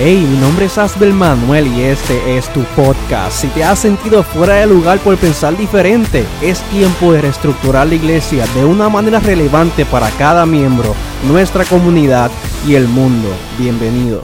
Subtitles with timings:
[0.00, 3.40] Hey, mi nombre es Asbel Manuel y este es tu podcast.
[3.40, 7.96] Si te has sentido fuera de lugar por pensar diferente, es tiempo de reestructurar la
[7.96, 12.30] iglesia de una manera relevante para cada miembro, nuestra comunidad
[12.64, 13.28] y el mundo.
[13.58, 14.22] Bienvenido.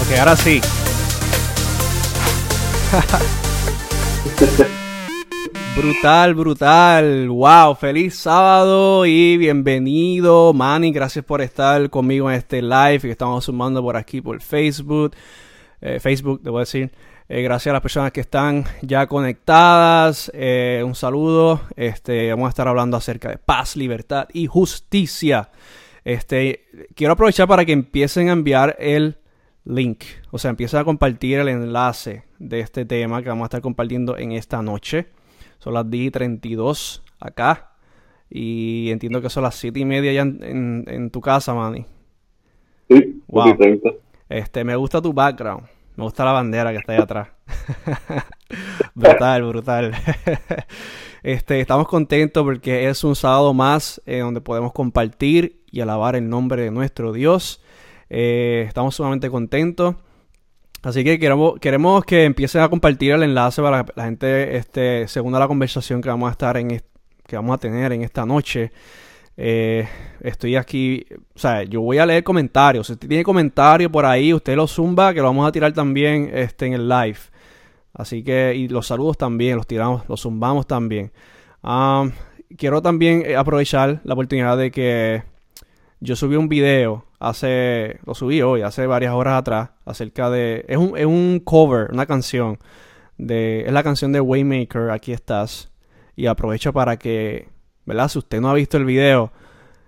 [0.00, 0.60] Ok, ahora sí.
[5.76, 7.28] Brutal, brutal.
[7.28, 10.90] Wow, feliz sábado y bienvenido, Manny.
[10.90, 15.12] Gracias por estar conmigo en este live que estamos sumando por aquí por Facebook.
[15.80, 16.90] Eh, Facebook, debo decir.
[17.28, 20.30] Eh, gracias a las personas que están ya conectadas.
[20.34, 21.60] Eh, un saludo.
[21.76, 25.50] Este, vamos a estar hablando acerca de paz, libertad y justicia.
[26.04, 26.66] Este,
[26.96, 29.18] quiero aprovechar para que empiecen a enviar el
[29.64, 30.02] link.
[30.32, 34.18] O sea, empiecen a compartir el enlace de este tema que vamos a estar compartiendo
[34.18, 35.06] en esta noche.
[35.60, 37.70] Son las 10 y 32 acá.
[38.28, 41.84] Y entiendo que son las 7 y media ya en, tu casa, Manny.
[42.88, 43.56] Sí, wow.
[43.56, 43.90] 30.
[44.28, 45.66] Este, me gusta tu background.
[45.96, 47.28] Me gusta la bandera que está ahí atrás.
[48.94, 49.92] brutal, brutal.
[51.22, 56.28] este, estamos contentos porque es un sábado más en donde podemos compartir y alabar el
[56.28, 57.62] nombre de nuestro Dios.
[58.08, 59.96] Eh, estamos sumamente contentos.
[60.82, 65.32] Así que queremos, queremos que empiecen a compartir el enlace para la gente, este, según
[65.32, 66.80] la conversación que vamos a estar en
[67.26, 68.72] que vamos a tener en esta noche.
[69.36, 69.86] Eh,
[70.20, 72.86] estoy aquí, o sea, yo voy a leer comentarios.
[72.86, 76.30] Si usted tiene comentarios por ahí, usted lo zumba, que lo vamos a tirar también
[76.32, 77.18] este, en el live.
[77.92, 81.12] Así que, y los saludos también, los tiramos, los zumbamos también.
[82.56, 85.22] quiero también eh, aprovechar la oportunidad de que
[86.00, 90.78] yo subí un video hace, lo subí hoy, hace varias horas atrás, acerca de, es
[90.78, 92.58] un, es un cover, una canción,
[93.18, 95.70] de, es la canción de Waymaker, Aquí estás,
[96.16, 97.48] y aprovecho para que,
[97.84, 98.08] ¿verdad?
[98.08, 99.32] Si usted no ha visto el video,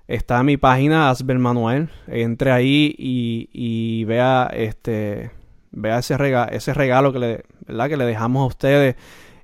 [0.07, 5.31] está mi página, Asbel Manuel, entre ahí y, y vea, este,
[5.71, 6.17] vea ese,
[6.51, 7.89] ese regalo que le, ¿verdad?
[7.89, 8.97] que le dejamos a ustedes.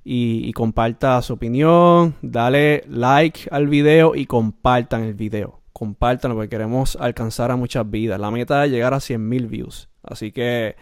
[0.05, 6.49] Y, y, comparta su opinión, dale like al video y compartan el video compártanlo porque
[6.49, 8.19] queremos alcanzar a muchas vidas.
[8.19, 9.89] La meta es llegar a 100.000 views.
[10.03, 10.77] Así que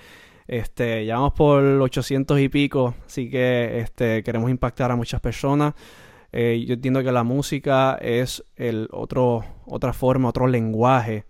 [0.47, 5.75] este, ya vamos por 800 y pico, así que este, queremos impactar a muchas personas.
[6.33, 11.25] Eh, yo entiendo que la música es el otro, otra forma, otro lenguaje,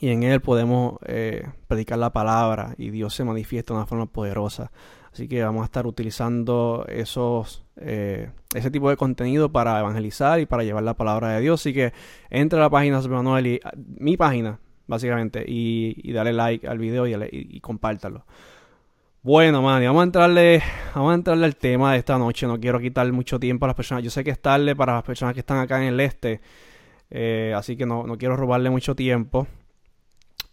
[0.00, 4.06] y en él podemos eh, predicar la palabra y Dios se manifiesta de una forma
[4.06, 4.72] poderosa.
[5.12, 10.46] Así que vamos a estar utilizando esos, eh, ese tipo de contenido para evangelizar y
[10.46, 11.60] para llevar la palabra de Dios.
[11.60, 11.92] Así que
[12.30, 13.60] entre a la página de Manuel y
[13.98, 18.24] mi página, básicamente, y, dale like al video y, y, compártalo.
[19.22, 20.62] Bueno, man, vamos a entrarle,
[20.94, 22.46] vamos a entrarle al tema de esta noche.
[22.46, 24.04] No quiero quitar mucho tiempo a las personas.
[24.04, 26.40] Yo sé que es tarde para las personas que están acá en el este.
[27.10, 29.46] Eh, así que no, no, quiero robarle mucho tiempo.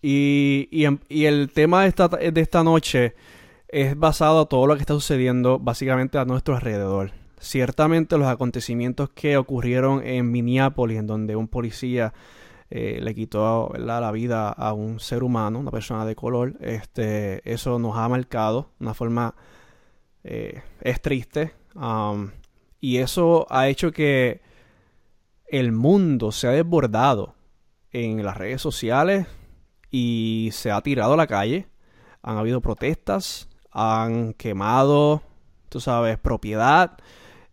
[0.01, 3.15] Y, y, el tema de esta, de esta noche
[3.67, 7.11] es basado a todo lo que está sucediendo básicamente a nuestro alrededor.
[7.39, 12.13] Ciertamente los acontecimientos que ocurrieron en Minneapolis, en donde un policía
[12.69, 17.79] eh, le quitó la vida a un ser humano, una persona de color, este, eso
[17.79, 19.35] nos ha marcado una forma
[20.29, 22.31] eh, es triste um,
[22.81, 24.41] y eso ha hecho que
[25.47, 27.35] el mundo se ha desbordado
[27.91, 29.25] en las redes sociales
[29.89, 31.67] y se ha tirado a la calle.
[32.21, 35.21] Han habido protestas, han quemado,
[35.69, 36.97] tú sabes, propiedad,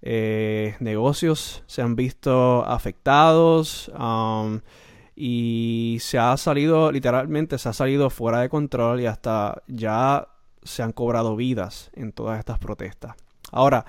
[0.03, 4.61] eh, negocios se han visto afectados um,
[5.17, 10.29] y se ha salido, literalmente se ha salido fuera de control y hasta ya
[10.63, 13.17] se han cobrado vidas en todas estas protestas.
[13.51, 13.87] Ahora,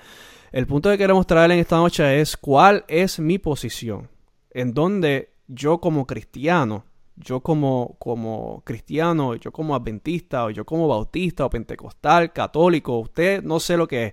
[0.52, 4.08] el punto que queremos traer en esta noche es cuál es mi posición,
[4.50, 6.84] en donde yo como cristiano
[7.16, 13.42] yo como, como cristiano, yo como adventista, o yo como bautista, o pentecostal, católico, usted
[13.42, 14.12] no sé lo que es,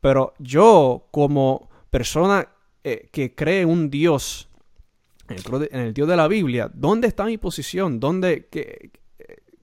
[0.00, 2.48] pero yo como persona
[2.84, 4.48] eh, que cree en un Dios,
[5.28, 7.98] en el, Dios de la Biblia, ¿dónde está mi posición?
[7.98, 8.92] ¿Dónde, que,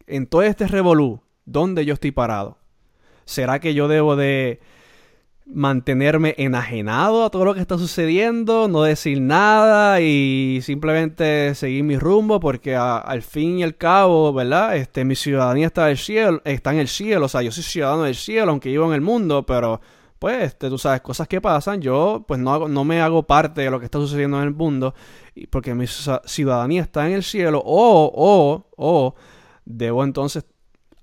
[0.07, 2.57] en todo este revolú, ¿dónde yo estoy parado?
[3.25, 4.59] ¿Será que yo debo de
[5.45, 11.97] mantenerme enajenado a todo lo que está sucediendo, no decir nada y simplemente seguir mi
[11.97, 14.77] rumbo porque al fin y al cabo, ¿verdad?
[14.77, 18.03] Este, mi ciudadanía está, del cielo, está en el cielo, o sea, yo soy ciudadano
[18.03, 19.81] del cielo, aunque vivo en el mundo, pero
[20.17, 23.69] pues, este, tú sabes, cosas que pasan, yo pues no, no me hago parte de
[23.69, 24.93] lo que está sucediendo en el mundo
[25.49, 29.15] porque mi ciudadanía está en el cielo o, o, o,
[29.65, 30.45] debo entonces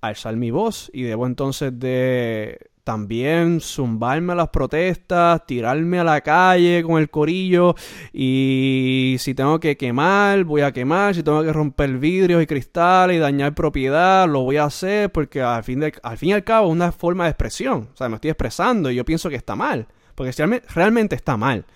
[0.00, 6.22] alzar mi voz y debo entonces de también zumbarme a las protestas, tirarme a la
[6.22, 7.76] calle con el corillo
[8.12, 13.16] y si tengo que quemar, voy a quemar, si tengo que romper vidrios y cristales
[13.16, 16.66] y dañar propiedad, lo voy a hacer porque al fin, al fin y al cabo
[16.66, 19.54] es una forma de expresión, o sea, me estoy expresando y yo pienso que está
[19.54, 20.32] mal, porque
[20.75, 21.66] realmente está mal.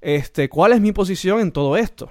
[0.00, 2.08] Este, ¿cuál es mi posición en todo esto?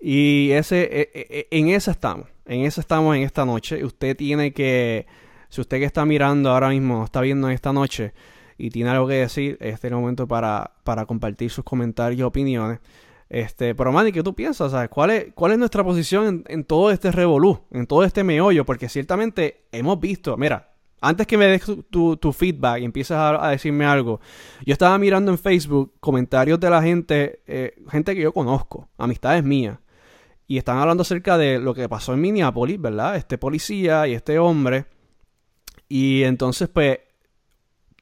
[0.00, 3.84] Y ese, e, e, e, en esa estamos, en esa estamos en esta noche.
[3.84, 5.06] Usted tiene que
[5.54, 8.12] si usted que está mirando ahora mismo, está viendo esta noche
[8.58, 12.22] y tiene algo que decir, este es el momento para, para compartir sus comentarios y
[12.24, 12.80] opiniones.
[13.28, 14.72] Este, pero Manny, ¿qué tú piensas?
[14.72, 14.88] ¿Sabes?
[14.88, 18.64] ¿Cuál, es, ¿Cuál es nuestra posición en, todo este revolú, en todo este meollo?
[18.64, 23.84] Porque ciertamente hemos visto, mira, antes que me des tu, feedback y empieces a, decirme
[23.84, 24.18] algo,
[24.66, 29.44] yo estaba mirando en Facebook comentarios de la gente, eh, gente que yo conozco, amistades
[29.44, 29.78] mías,
[30.48, 33.14] y están hablando acerca de lo que pasó en Minneapolis, ¿verdad?
[33.14, 34.86] Este policía y este hombre
[35.88, 36.98] y entonces, pues,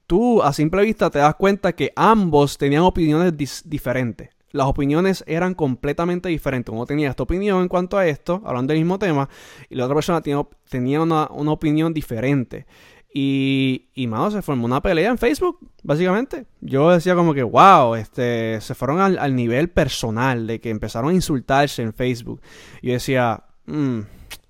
[0.07, 4.31] tú a simple vista te das cuenta que ambos tenían opiniones diferentes.
[4.53, 6.73] Las opiniones eran completamente diferentes.
[6.73, 9.29] Uno tenía esta opinión en cuanto a esto, hablando del mismo tema,
[9.71, 12.67] y la otra persona tenía, una, opinión diferente.
[13.15, 16.47] Y, y mano, se formó una pelea en Facebook, básicamente.
[16.61, 21.15] Yo decía como que, wow, este, se fueron al, nivel personal, de que empezaron a
[21.15, 22.43] insultarse en Facebook.
[22.83, 24.01] Y yo decía, mm,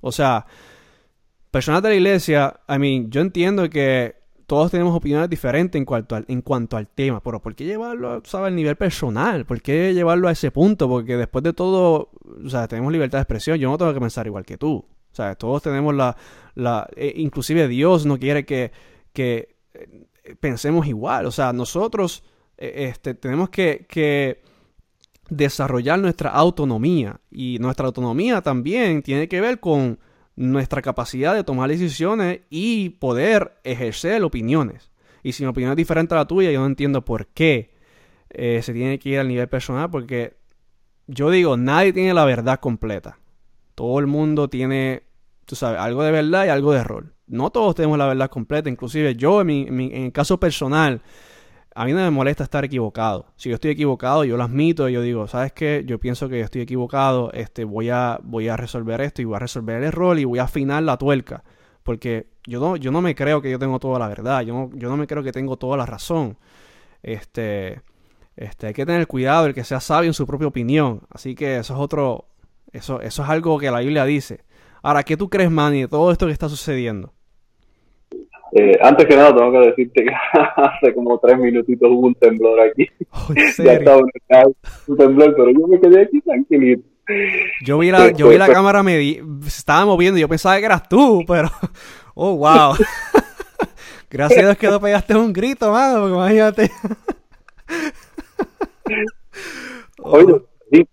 [0.01, 0.47] o sea,
[1.53, 4.17] personas de la iglesia, I mean, yo entiendo que
[4.47, 8.23] todos tenemos opiniones diferentes en cuanto al, en cuanto al tema, pero ¿por qué llevarlo,
[8.25, 9.45] sabe, al nivel personal?
[9.45, 10.89] ¿Por qué llevarlo a ese punto?
[10.89, 12.11] Porque después de todo,
[12.45, 14.77] o sea, tenemos libertad de expresión, yo no tengo que pensar igual que tú.
[14.77, 16.17] O sea, todos tenemos la,
[16.55, 18.73] la eh, inclusive Dios no quiere que,
[19.13, 21.27] que eh, pensemos igual.
[21.27, 22.25] O sea, nosotros
[22.57, 24.43] eh, este, tenemos que, que
[25.29, 27.21] desarrollar nuestra autonomía.
[27.31, 29.99] Y nuestra autonomía también tiene que ver con
[30.37, 34.91] nuestra capacidad de tomar decisiones y poder ejercer opiniones.
[35.23, 37.75] Y si mi opinión es diferente a la tuya, yo no entiendo por qué
[38.31, 40.37] eh, se tiene que ir al nivel personal, porque
[41.07, 43.19] yo digo, nadie tiene la verdad completa.
[43.75, 45.05] Todo el mundo tiene,
[45.47, 47.15] tú sabes, algo de verdad y algo de error.
[47.27, 51.03] No todos tenemos la verdad completa, inclusive yo en, mi, en el caso personal,
[51.75, 53.27] a mí no me molesta estar equivocado.
[53.37, 55.85] Si yo estoy equivocado, yo lo admito, yo digo, ¿sabes qué?
[55.87, 59.41] Yo pienso que estoy equivocado, este, voy a, voy a resolver esto y voy a
[59.41, 61.45] resolver el error y voy a afinar la tuerca.
[61.83, 64.71] Porque yo no, yo no me creo que yo tengo toda la verdad, yo no,
[64.75, 66.37] yo no me creo que tengo toda la razón.
[67.03, 67.83] Este,
[68.37, 71.03] este, hay que tener cuidado el que sea sabio en su propia opinión.
[71.11, 72.27] Así que eso es otro,
[72.73, 74.45] eso, eso es algo que la Biblia dice.
[74.83, 77.13] Ahora, ¿qué tú crees, Manny, de todo esto que está sucediendo?
[78.55, 80.11] Eh, antes que nada, tengo que decirte que
[80.57, 82.87] hace como tres minutitos hubo un temblor aquí.
[83.11, 83.33] Oh,
[83.65, 84.03] ya estaba
[84.87, 86.83] un temblor, pero yo me quedé aquí tranquilito.
[87.65, 90.67] Yo vi la, yo vi la cámara, me se estaba moviendo y yo pensaba que
[90.67, 91.51] eras tú, pero.
[92.15, 92.75] Oh, wow.
[94.11, 96.71] Gracias a Dios que no pegaste un grito, mano, porque imagínate.
[100.03, 100.35] Oye,
[100.73, 100.87] eh, eh,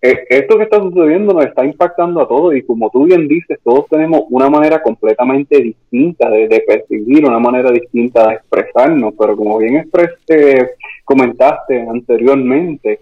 [0.00, 3.86] esto que está sucediendo nos está impactando a todos y como tú bien dices, todos
[3.88, 9.76] tenemos una manera completamente distinta de, percibir, una manera distinta de expresarnos, pero como bien
[9.76, 10.70] expresé,
[11.04, 13.00] comentaste anteriormente,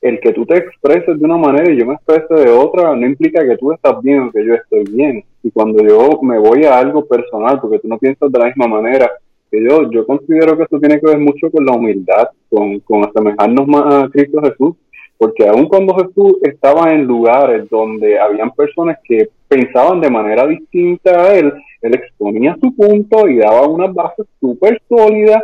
[0.00, 3.06] el que tú te expreses de una manera y yo me exprese de otra no
[3.06, 5.24] implica que tú estás bien o que yo estoy bien.
[5.42, 8.68] Y cuando yo me voy a algo personal, porque tú no piensas de la misma
[8.68, 9.10] manera
[9.50, 13.04] que yo, yo considero que eso tiene que ver mucho con la humildad, con, con
[13.04, 14.74] asemejarnos más a Cristo Jesús
[15.18, 21.22] porque aun cuando Jesús estaba en lugares donde habían personas que pensaban de manera distinta
[21.22, 25.42] a él, él exponía su punto y daba unas bases súper sólidas,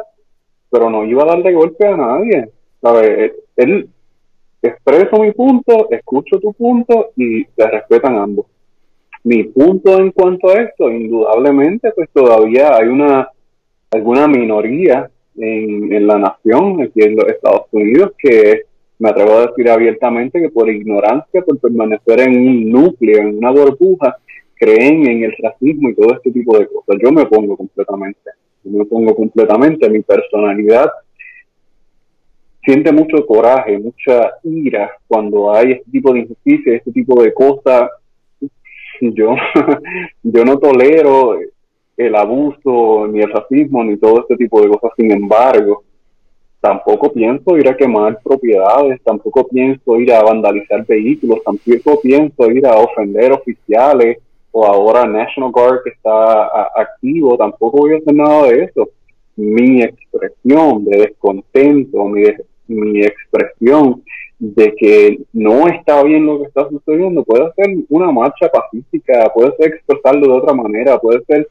[0.71, 2.51] pero no iba a darle golpe a nadie.
[2.81, 3.35] ¿Sabe?
[3.57, 3.89] Él
[4.63, 8.47] expreso mi punto, escucho tu punto y se respetan ambos.
[9.25, 13.29] Mi punto en cuanto a esto, indudablemente, pues todavía hay una
[13.91, 18.63] alguna minoría en, en la nación, aquí en los Estados Unidos, que
[19.05, 23.51] me atrevo a decir abiertamente que por ignorancia, por permanecer en un núcleo, en una
[23.51, 24.17] burbuja,
[24.55, 26.97] creen en el racismo y todo este tipo de cosas.
[27.03, 28.31] Yo me opongo completamente,
[28.63, 30.91] me opongo completamente, mi personalidad
[32.65, 37.91] siente mucho coraje, mucha ira cuando hay este tipo de injusticia, este tipo de cosas.
[39.03, 39.37] Yo,
[40.23, 41.39] yo no tolero
[41.95, 44.93] el abuso, ni el racismo, ni todo este tipo de cosas.
[44.97, 45.85] Sin embargo,
[46.65, 52.67] tampoco pienso ir a quemar propiedades, tampoco pienso ir a vandalizar vehículos, tampoco pienso ir
[52.67, 54.17] a ofender oficiales
[54.51, 58.89] o ahora National Guard que está activo, tampoco voy a hacer nada de eso.
[59.37, 62.23] Mi expresión de descontento, mi,
[62.69, 64.03] mi expresión
[64.39, 69.55] de que no está bien lo que está sucediendo, puede ser una marcha pacífica, puede
[69.57, 71.47] ser expresarlo de otra manera, puede ser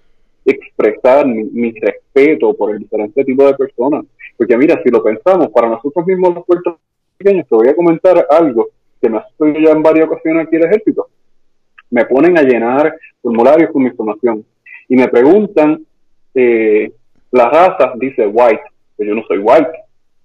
[0.46, 4.06] expresar mi, respeto por el diferente tipo de personas.
[4.38, 8.70] Porque mira, si lo pensamos, para nosotros mismos los puertorriqueños, te voy a comentar algo
[9.02, 11.08] que me ha sucedido ya en varias ocasiones aquí en el ejército.
[11.90, 14.46] Me ponen a llenar formularios con mi información
[14.90, 15.86] y me preguntan
[16.34, 16.92] eh,
[17.32, 18.62] la raza, dice white,
[18.96, 19.72] pues yo no soy white.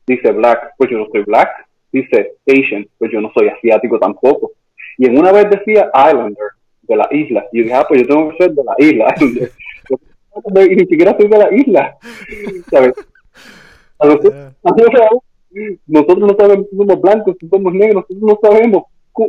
[0.07, 1.51] Dice black, pues yo no soy black.
[1.93, 4.53] Dice Asian, pues yo no soy asiático tampoco.
[4.97, 6.49] Y en una vez decía Islander,
[6.83, 7.47] de la isla.
[7.53, 9.15] Y yo dije, ah, pues yo tengo que ser de la isla.
[10.55, 11.97] ni siquiera soy de la isla.
[12.71, 12.95] ¿Sabes?
[14.01, 14.35] Nosotros,
[16.19, 18.85] no sabemos si somos blancos, si somos negros, nosotros no sabemos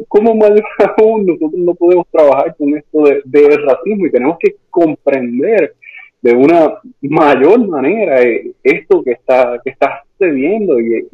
[0.07, 0.51] cómo más
[0.97, 5.73] aún nosotros no podemos trabajar con esto de, de, racismo y tenemos que comprender
[6.21, 11.07] de una mayor manera eh, esto que está que está sucediendo y,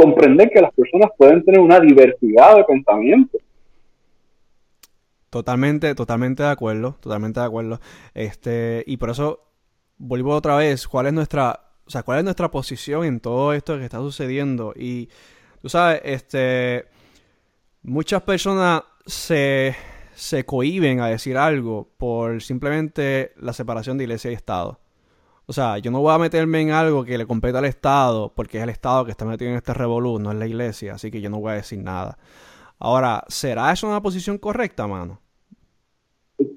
[0.00, 3.36] comprender que las personas pueden tener una diversidad de pensamiento.
[5.28, 7.80] Totalmente, totalmente de acuerdo, totalmente de acuerdo.
[8.14, 9.40] Este, y por eso
[9.98, 13.76] vuelvo otra vez, ¿cuál es nuestra, o sea, cuál es nuestra posición en todo esto
[13.76, 14.72] que está sucediendo?
[14.76, 15.08] Y
[15.60, 16.86] tú sabes, este,
[17.82, 19.74] muchas personas se,
[20.14, 24.78] se cohiben a decir algo por simplemente la separación de iglesia y Estado.
[25.46, 28.58] O sea, yo no voy a meterme en algo que le compete al Estado, porque
[28.58, 31.20] es el Estado que está metido en este revolú, no es la iglesia, así que
[31.20, 32.18] yo no voy a decir nada.
[32.78, 35.20] Ahora, ¿será eso una posición correcta, mano?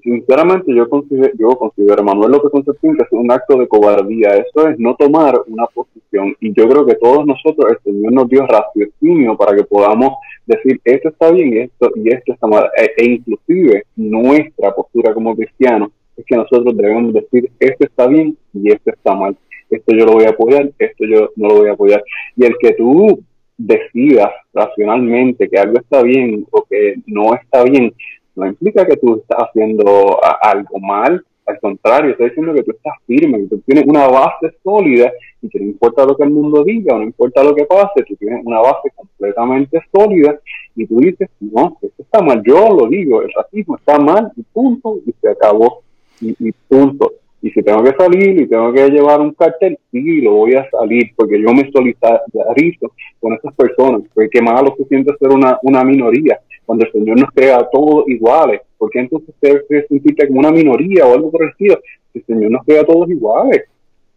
[0.02, 4.30] Sinceramente, yo considero, yo considero Manuel López Concepción que es un acto de cobardía.
[4.30, 6.34] Eso es no tomar una posición.
[6.40, 10.14] Y yo creo que todos nosotros, el Señor nos dio raciocinio para que podamos
[10.46, 12.70] decir esto está bien esto, y esto está mal.
[12.76, 18.36] E, e, inclusive nuestra postura como cristianos es que nosotros debemos decir esto está bien
[18.52, 19.36] y esto está mal.
[19.70, 22.02] Esto yo lo voy a apoyar, esto yo no lo voy a apoyar.
[22.36, 23.22] Y el que tú
[23.56, 27.92] decidas racionalmente que algo está bien o que no está bien,
[28.36, 32.94] no implica que tú estás haciendo algo mal, al contrario, está diciendo que tú estás
[33.06, 35.12] firme, que tú tienes una base sólida
[35.42, 38.02] y que no importa lo que el mundo diga, o no importa lo que pase,
[38.08, 40.38] tú tienes una base completamente sólida
[40.74, 44.42] y tú dices, no, esto está mal, yo lo digo, el racismo está mal y
[44.42, 45.82] punto, y se acabó,
[46.20, 47.12] y, y punto.
[47.42, 50.66] Y si tengo que salir y tengo que llevar un cartel, sí, lo voy a
[50.70, 55.58] salir, porque yo me solidarizo con esas personas, porque qué malo se siente ser una,
[55.62, 59.86] una minoría, cuando el Señor nos crea a todos iguales, ¿por qué entonces usted se
[59.86, 61.78] sentirse como una minoría o algo por el estilo?
[62.14, 63.64] El Señor nos crea a todos iguales.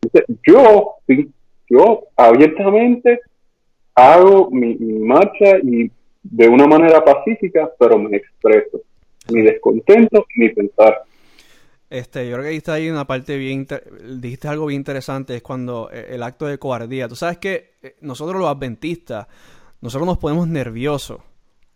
[0.02, 0.96] Entonces, yo,
[1.70, 3.20] yo abiertamente
[3.96, 5.92] hago mi, mi marcha y
[6.24, 8.82] de una manera pacífica, pero me expreso
[9.32, 11.04] mi descontento y mi pensar.
[11.90, 13.66] Este, yo creo que ahí está ahí una parte bien,
[14.20, 17.08] dijiste algo bien interesante, es cuando eh, el acto de cobardía.
[17.08, 19.28] Tú sabes que eh, nosotros los adventistas,
[19.80, 21.22] nosotros nos ponemos nerviosos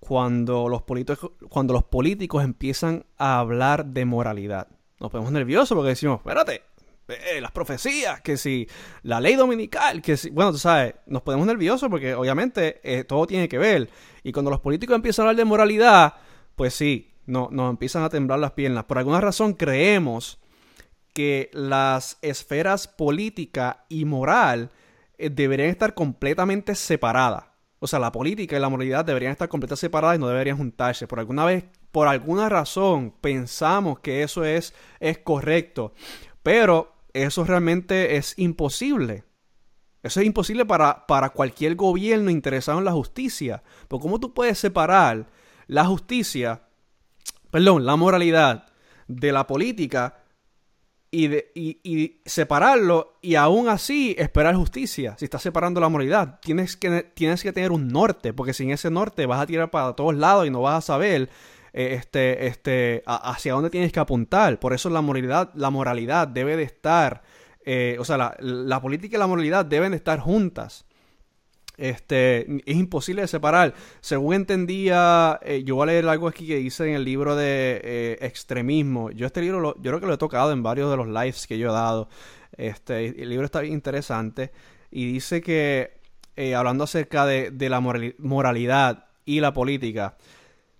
[0.01, 4.67] cuando los políticos, cuando los políticos empiezan a hablar de moralidad.
[4.99, 6.63] Nos ponemos nerviosos porque decimos, espérate,
[7.07, 8.67] eh, las profecías, que si
[9.03, 13.47] la ley dominical, que si, bueno, tú sabes, nos ponemos nerviosos porque obviamente todo tiene
[13.47, 13.89] que ver.
[14.23, 16.15] Y cuando los políticos empiezan a hablar de moralidad,
[16.55, 18.85] pues sí, no, nos empiezan a temblar las piernas.
[18.85, 20.39] Por alguna razón creemos
[21.13, 24.71] que las esferas política y moral
[25.17, 27.45] eh, deberían estar completamente separadas.
[27.83, 31.07] O sea, la política y la moralidad deberían estar completamente separadas y no deberían juntarse.
[31.07, 35.93] Por alguna vez, por alguna razón, pensamos que eso es, es correcto.
[36.43, 39.23] Pero eso realmente es imposible.
[40.03, 43.63] Eso es imposible para, para cualquier gobierno interesado en la justicia.
[43.87, 45.27] Porque ¿cómo tú puedes separar
[45.67, 46.61] la justicia
[47.51, 48.65] perdón, la moralidad
[49.07, 50.20] de la política
[51.11, 55.15] y, de, y, separarlo y aún así esperar justicia.
[55.19, 58.89] Si estás separando la moralidad, tienes que, tienes que tener un norte, porque sin ese
[58.89, 61.29] norte vas a tirar para todos lados y no vas a saber
[61.73, 64.57] eh, este, este, hacia dónde tienes que apuntar.
[64.59, 67.23] Por eso la moralidad, la moralidad debe de estar,
[67.65, 70.85] eh, o sea, la, la política y la moralidad deben de estar juntas.
[71.77, 73.73] Este, es imposible de separar.
[74.01, 77.81] Según entendía, eh, yo voy a leer algo aquí que dice en el libro de
[77.83, 79.09] eh, extremismo.
[79.11, 81.47] Yo este libro, lo, yo creo que lo he tocado en varios de los lives
[81.47, 82.09] que yo he dado.
[82.57, 84.51] Este, el libro está bien interesante
[84.91, 85.99] y dice que,
[86.35, 90.17] eh, hablando acerca de, de la moralidad y la política,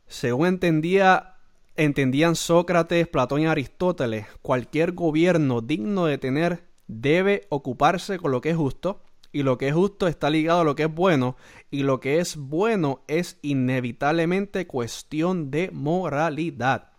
[0.08, 1.36] según entendía,
[1.78, 8.50] entendían Sócrates, Platón y Aristóteles, cualquier gobierno digno de tener debe ocuparse con lo que
[8.50, 11.38] es justo y lo que es justo está ligado a lo que es bueno
[11.70, 16.92] y lo que es bueno es inevitablemente cuestión de moralidad.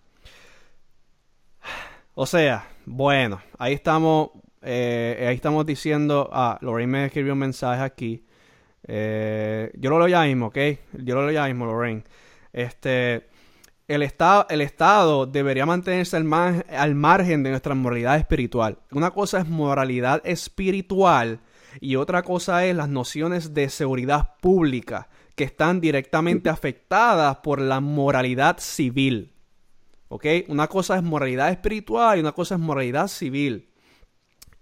[2.15, 4.31] O sea, bueno, ahí estamos,
[4.63, 8.25] eh, ahí estamos diciendo, ah, Lorraine me escribió un mensaje aquí.
[8.85, 10.59] Eh, yo lo leo ya mismo, ¿ok?
[10.93, 12.05] Yo lo leo ya mismo, Lorraine.
[12.53, 13.29] Este,
[13.89, 18.79] el, estado, el Estado debería mantenerse al, al margen de nuestra moralidad espiritual.
[18.91, 21.41] Una cosa es moralidad espiritual
[21.81, 27.81] y otra cosa es las nociones de seguridad pública que están directamente afectadas por la
[27.81, 29.33] moralidad civil.
[30.09, 30.27] ¿Ok?
[30.49, 33.71] Una cosa es moralidad espiritual y una cosa es moralidad civil.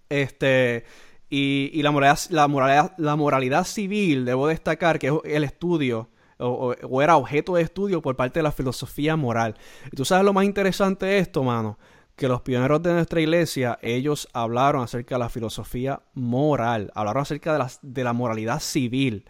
[0.09, 0.85] Este,
[1.29, 6.09] y, la, moralidad, la, moralidad, la moralidad civil, debo destacar que es el estudio
[6.41, 9.57] o, era objeto de estudio por parte de la filosofía moral.
[9.93, 11.79] Y tú sabes lo más interesante de esto, mano,
[12.21, 17.55] que los pioneros de nuestra iglesia, ellos hablaron acerca de la filosofía moral, hablaron acerca
[17.55, 19.25] de la, de la moralidad civil.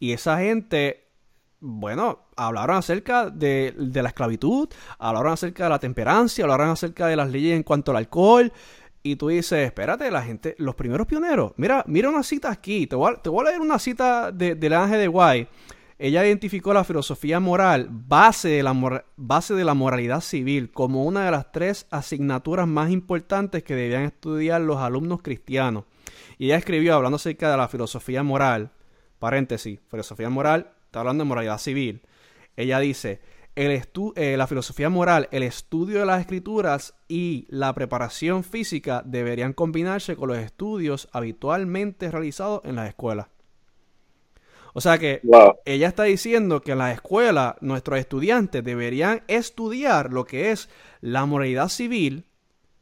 [0.00, 1.06] Y esa gente,
[1.60, 4.68] bueno, hablaron acerca de, de la esclavitud,
[4.98, 8.52] hablaron acerca de la temperancia, hablaron acerca de las leyes en cuanto al alcohol,
[9.04, 12.96] y tú dices, espérate, la gente, los primeros pioneros, mira, mira una cita aquí, te
[12.96, 15.48] voy a, te voy a leer una cita de, del ángel de Guay
[16.02, 21.24] ella identificó la filosofía moral, base de la, base de la moralidad civil, como una
[21.24, 25.84] de las tres asignaturas más importantes que debían estudiar los alumnos cristianos.
[26.38, 28.72] Y ella escribió, hablando acerca de la filosofía moral,
[29.20, 32.02] paréntesis, filosofía moral, está hablando de moralidad civil.
[32.56, 33.20] Ella dice,
[33.54, 33.70] el
[34.16, 40.16] eh, la filosofía moral, el estudio de las escrituras y la preparación física deberían combinarse
[40.16, 43.28] con los estudios habitualmente realizados en las escuelas.
[44.74, 45.20] O sea que
[45.64, 51.26] ella está diciendo que en la escuela nuestros estudiantes deberían estudiar lo que es la
[51.26, 52.24] moralidad civil,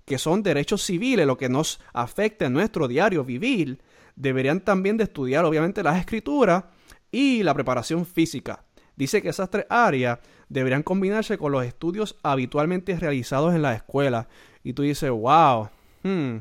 [0.05, 3.81] que son derechos civiles, lo que nos afecta en nuestro diario vivir.
[4.15, 6.65] Deberían también de estudiar obviamente las escrituras
[7.11, 8.65] y la preparación física.
[8.95, 10.19] Dice que esas tres áreas
[10.49, 14.29] deberían combinarse con los estudios habitualmente realizados en la escuela.
[14.63, 15.71] Y tú dices, wow,
[16.03, 16.37] hmm,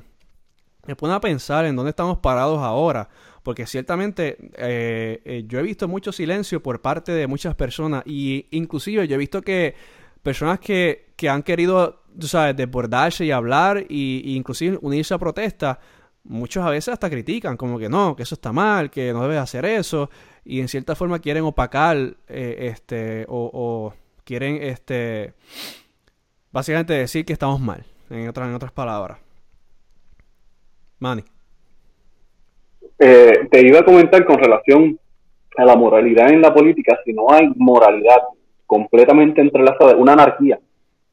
[0.86, 3.10] me pone a pensar en dónde estamos parados ahora
[3.44, 8.48] porque ciertamente eh, eh, yo he visto mucho silencio por parte de muchas personas y
[8.52, 9.76] inclusive yo he visto que
[10.22, 15.80] personas que, han querido, tú sabes, desbordarse y hablar y, inclusive unirse a protesta,
[16.24, 19.40] muchos a veces hasta critican, como que no, que eso está mal, que no debes
[19.40, 20.10] hacer eso
[20.44, 23.94] y en cierta forma quieren opacar eh, este o, o,
[24.24, 25.34] quieren este
[26.52, 29.20] básicamente decir que estamos mal, en otras, en otras palabras.
[31.00, 31.24] Manny.
[33.00, 35.00] Eh, te iba a comentar con relación
[35.58, 38.18] a la moralidad en la política, si no hay moralidad
[38.66, 40.60] completamente entrelazada, una anarquía,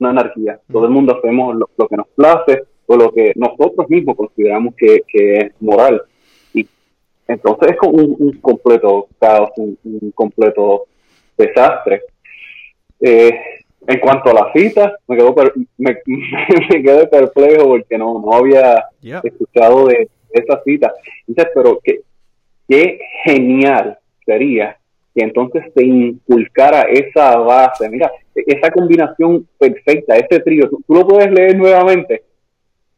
[0.00, 0.60] una anarquía.
[0.70, 5.02] Todo el mundo hacemos lo, que nos place o lo que nosotros mismos consideramos que,
[5.12, 6.02] es moral.
[6.52, 6.66] Y
[7.28, 9.78] entonces es un, un completo caos, un,
[10.12, 10.86] completo
[11.38, 12.02] desastre.
[13.00, 13.30] Eh,
[13.86, 15.34] en cuanto a la cita, me quedo,
[15.78, 15.96] me,
[16.82, 18.84] quedé perplejo porque no, no había
[19.22, 20.92] escuchado de, esa cita.
[21.26, 22.00] Entonces, pero qué,
[22.68, 24.76] qué genial sería
[25.14, 31.30] que entonces se inculcara esa base, mira, esa combinación perfecta, ese trío, tú, lo puedes
[31.30, 32.24] leer nuevamente,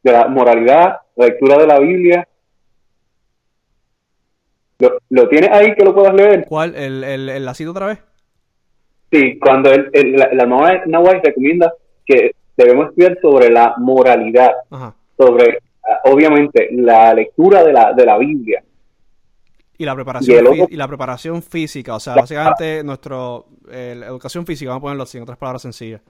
[0.03, 2.29] de la moralidad, la lectura de la Biblia.
[4.81, 6.45] ¿Lo, lo tienes ahí que lo puedas leer?
[6.49, 6.75] ¿Cuál?
[6.75, 7.99] ¿El, el, el la otra vez?
[9.11, 11.73] Sí, cuando el, la, la nueva recomienda
[12.05, 14.53] que debemos estudiar sobre la moralidad,
[15.17, 15.61] sobre
[16.05, 18.63] obviamente la lectura de la, de la Biblia.
[19.77, 24.71] Y la preparación, y, la preparación física, o sea, básicamente nuestro, eh, la educación física,
[24.71, 26.01] vamos a ponerlo así, en otras palabras sencillas.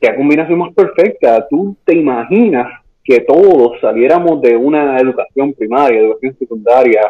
[0.00, 1.46] Qué combinación más perfecta.
[1.48, 2.68] Tú te imaginas
[3.02, 7.00] que todos saliéramos de una educación primaria, educación secundaria,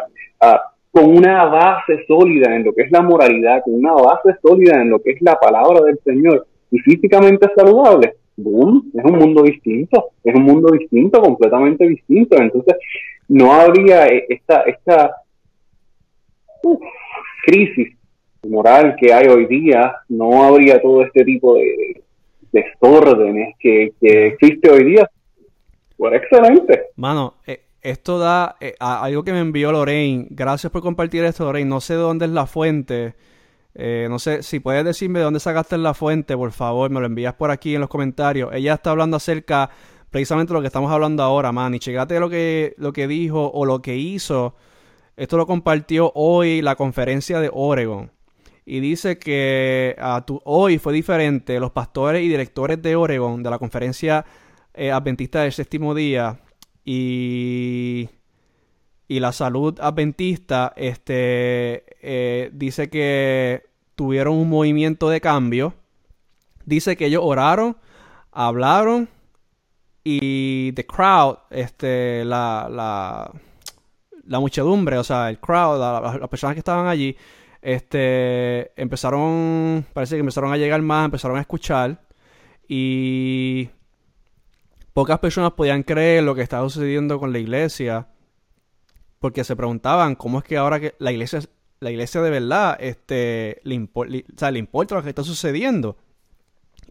[0.89, 4.89] con una base sólida en lo que es la moralidad, con una base sólida en
[4.89, 10.35] lo que es la palabra del Señor y físicamente saludable es un mundo distinto, es
[10.35, 12.37] un mundo distinto, completamente distinto.
[12.37, 12.75] Entonces,
[13.27, 15.15] no habría e, esta, esta
[17.45, 17.95] crisis
[18.47, 22.01] moral que hay hoy día, no habría todo este tipo de
[22.51, 25.09] desórdenes que, existe hoy día.
[25.97, 26.87] Pues excelente.
[26.95, 30.27] Mano, eh, esto da eh, algo que me envió Lorraine.
[30.29, 31.69] Gracias por compartir esto, Lorraine.
[31.69, 33.13] No sé de dónde es la fuente.
[33.73, 37.05] Eh, no sé, si puedes decirme de dónde sacaste la fuente, por favor, me lo
[37.05, 38.51] envías por aquí en los comentarios.
[38.53, 39.69] Ella está hablando acerca
[40.09, 41.73] precisamente de lo que estamos hablando ahora, man.
[41.73, 44.55] Y checate lo que, lo que dijo o lo que hizo.
[45.15, 48.11] Esto lo compartió hoy la conferencia de Oregon.
[48.65, 51.59] Y dice que ah, hoy fue diferente.
[51.59, 54.25] Los pastores y directores de Oregon, de la conferencia
[54.73, 56.39] eh, adventista del séptimo día,
[56.85, 58.09] y
[59.11, 63.63] y la salud adventista este, eh, dice que
[63.95, 65.73] tuvieron un movimiento de cambio.
[66.65, 67.77] Dice que ellos oraron,
[68.31, 69.09] hablaron
[70.03, 73.31] y the crowd, este, la, la,
[74.25, 75.79] la muchedumbre, o sea, el crowd,
[76.19, 77.15] las personas que estaban allí,
[77.61, 82.01] este, empezaron, parece que empezaron a llegar más, empezaron a escuchar
[82.67, 83.69] y
[84.93, 88.07] pocas personas podían creer lo que estaba sucediendo con la iglesia
[89.21, 91.39] porque se preguntaban cómo es que ahora que la iglesia
[91.81, 95.97] la iglesia de verdad este le, le importa lo que está sucediendo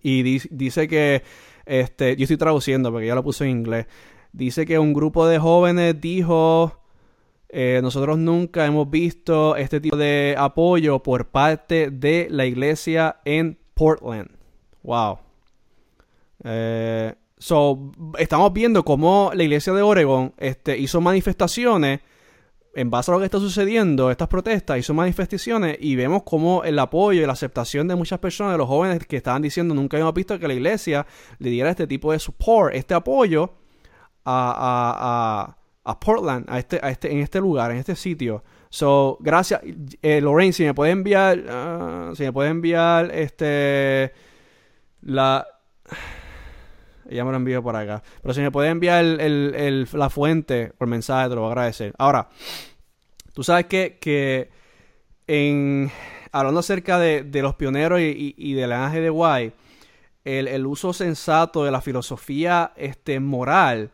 [0.02, 1.22] y dice que
[1.64, 3.86] este yo estoy traduciendo porque ya lo puse en inglés
[4.32, 6.80] dice que un grupo de jóvenes dijo
[7.48, 13.58] eh, nosotros nunca hemos visto este tipo de apoyo por parte de la iglesia en
[13.74, 14.30] Portland.
[14.84, 15.18] Wow.
[16.44, 22.00] Eh, so, estamos viendo cómo la iglesia de Oregon este, hizo manifestaciones
[22.74, 26.78] en base a lo que está sucediendo, estas protestas, hizo manifestaciones y vemos cómo el
[26.78, 30.14] apoyo y la aceptación de muchas personas, de los jóvenes que estaban diciendo nunca hemos
[30.14, 31.06] visto que la iglesia
[31.38, 33.54] le diera este tipo de support, este apoyo
[34.24, 38.44] a a Portland, a este, a este, en este lugar, en este sitio.
[38.68, 39.60] So, gracias,
[40.02, 44.12] eh, Lorraine, si me puede enviar, uh, si me puede enviar, este,
[45.02, 45.46] la,
[47.10, 50.88] ella me lo envió por acá, pero si me puede enviar el, la fuente por
[50.88, 51.92] mensaje, te lo voy a agradecer.
[51.98, 52.28] Ahora,
[53.34, 54.50] tú sabes que, que
[56.32, 59.52] hablando acerca de, de los pioneros y, del ángel de Guay,
[60.24, 63.90] el, el, uso sensato de la filosofía este, moral,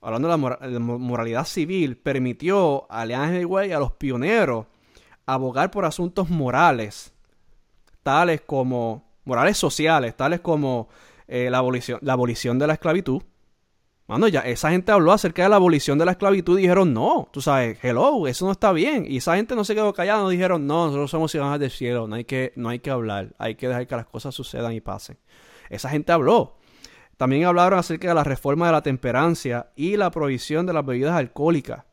[0.00, 4.66] hablando de la moralidad civil, permitió a Leon Way y a los pioneros
[5.26, 7.12] abogar por asuntos morales,
[8.02, 10.88] tales como morales sociales, tales como
[11.28, 13.22] eh, la, abolición, la abolición de la esclavitud.
[14.06, 17.28] Mano, ya esa gente habló acerca de la abolición de la esclavitud y dijeron, no,
[17.30, 19.04] tú sabes, hello, eso no está bien.
[19.06, 22.08] Y esa gente no se quedó callada, no dijeron, no, nosotros somos ciudadanos del cielo,
[22.08, 24.80] no hay, que, no hay que hablar, hay que dejar que las cosas sucedan y
[24.80, 25.18] pasen.
[25.68, 26.56] Esa gente habló.
[27.18, 31.14] También hablaron acerca de la reforma de la temperancia y la prohibición de las bebidas
[31.14, 31.84] alcohólicas.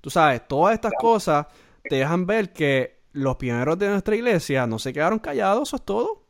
[0.00, 1.48] Tú sabes, todas estas cosas
[1.82, 5.82] te dejan ver que los pioneros de nuestra iglesia no se quedaron callados, eso es
[5.82, 6.22] todo.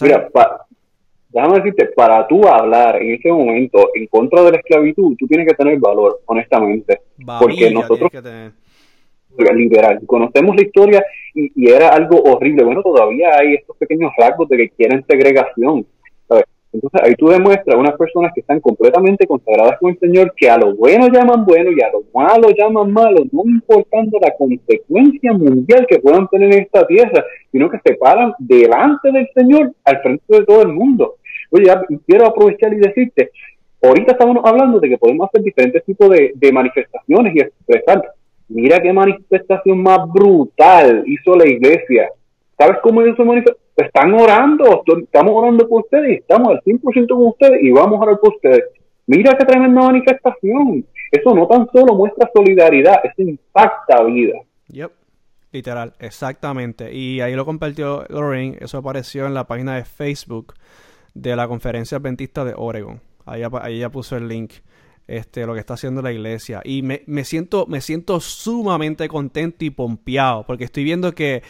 [0.00, 0.28] Mira,
[1.34, 5.48] déjame decirte, para tú hablar en este momento en contra de la esclavitud, tú tienes
[5.48, 7.00] que tener valor, honestamente.
[7.38, 8.10] porque nosotros...
[9.52, 10.00] liberal.
[10.06, 12.62] Conocemos la historia y, y, era algo horrible.
[12.62, 15.84] Bueno, todavía hay estos pequeños rasgos de que quieren segregación.
[16.74, 20.58] Entonces ahí tú demuestras unas personas que están completamente consagradas con el Señor, que a
[20.58, 25.86] lo bueno llaman bueno y a lo malo llaman malo, no importando la consecuencia mundial
[25.88, 30.24] que puedan tener en esta tierra, sino que se paran delante del Señor, al frente
[30.26, 31.14] de todo el mundo.
[31.54, 33.30] Oye, quiero aprovechar y decirte,
[33.80, 38.02] ahorita estamos hablando de que podemos hacer diferentes tipos de, de manifestaciones y expresar.
[38.48, 42.10] Mira qué manifestación más brutal hizo la iglesia.
[42.58, 43.64] ¿Sabes cómo hizo manifestación?
[43.76, 48.20] están orando, estamos orando por ustedes, estamos al 100% con ustedes y vamos a orar
[48.20, 48.64] por ustedes.
[49.06, 50.84] Mira qué tremenda manifestación.
[51.10, 54.40] Eso no tan solo muestra solidaridad, eso impacta vida.
[54.68, 54.90] Yep.
[55.52, 56.92] Literal, exactamente.
[56.92, 60.54] Y ahí lo compartió Lorraine, eso apareció en la página de Facebook
[61.14, 63.00] de la Conferencia Adventista de Oregon.
[63.24, 64.52] Ahí, ahí ya puso el link.
[65.06, 66.62] Este, lo que está haciendo la iglesia.
[66.64, 70.46] Y me, me, siento, me siento sumamente contento y pompeado.
[70.46, 71.42] Porque estoy viendo que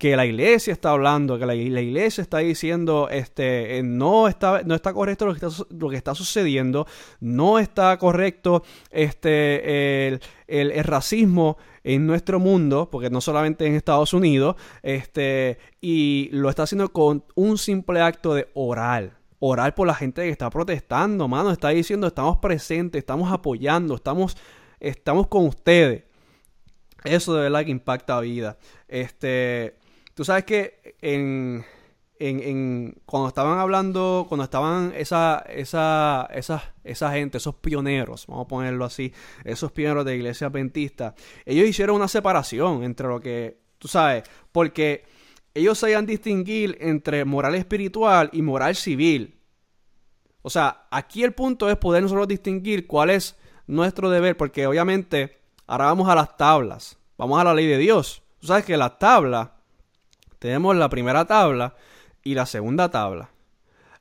[0.00, 4.74] que la iglesia está hablando, que la, iglesia está diciendo, este, eh, no está, no
[4.74, 6.86] está correcto lo que está, lo que está sucediendo,
[7.20, 14.14] no está correcto este, el, el, racismo en nuestro mundo, porque no solamente en Estados
[14.14, 19.18] Unidos, este, y lo está haciendo con un simple acto de orar.
[19.38, 24.34] Orar por la gente que está protestando, mano, está diciendo, estamos presentes, estamos apoyando, estamos,
[24.80, 26.04] estamos con ustedes.
[27.04, 28.56] Eso de verdad que impacta vida.
[28.88, 29.74] Este,
[30.20, 31.64] Tú sabes que en,
[32.18, 38.48] en, cuando estaban hablando, cuando estaban esa, esa, esa, esa gente, esos pioneros, vamos a
[38.48, 41.14] ponerlo así, esos pioneros de iglesia adventista,
[41.46, 45.06] ellos hicieron una separación entre lo que, tú sabes, porque
[45.54, 49.40] ellos sabían distinguir entre moral espiritual y moral civil.
[50.42, 55.38] O sea, aquí el punto es poder nosotros distinguir cuál es nuestro deber, porque obviamente
[55.66, 58.22] ahora vamos a las tablas, vamos a la ley de Dios.
[58.38, 59.48] Tú sabes que las tablas
[60.40, 61.76] tenemos la primera tabla
[62.24, 63.30] y la segunda tabla.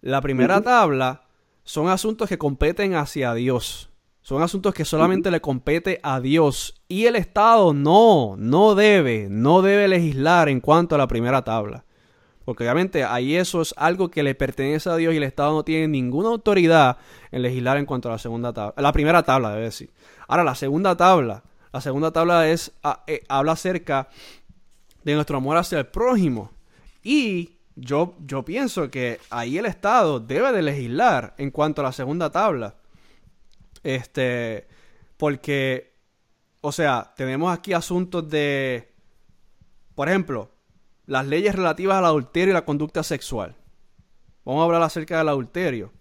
[0.02, 1.24] La primera tabla
[1.64, 3.90] son asuntos que competen hacia Dios.
[4.22, 6.82] Son asuntos que solamente le compete a Dios.
[6.88, 11.84] Y el Estado no, no debe, no debe legislar en cuanto a la primera tabla.
[12.46, 15.64] Porque obviamente ahí eso es algo que le pertenece a Dios y el Estado no
[15.64, 16.98] tiene ninguna autoridad
[17.32, 18.82] en legislar en cuanto a la segunda tabla.
[18.82, 19.92] La primera tabla, debe decir.
[20.28, 21.44] Ahora, la segunda tabla.
[21.74, 24.10] La segunda tabla es, ah, eh, habla acerca
[25.04, 26.52] de nuestro amor hacia el prójimo.
[27.04, 31.92] Y yo, yo pienso que ahí el Estado debe de legislar en cuanto a la
[31.92, 32.76] segunda tabla.
[33.84, 34.68] Este,
[35.18, 35.94] porque,
[36.62, 38.90] o sea, tenemos aquí asuntos de
[40.00, 40.50] por ejemplo,
[41.08, 43.58] las leyes relativas al adulterio y la conducta sexual.
[44.46, 45.92] Vamos a hablar acerca del adulterio.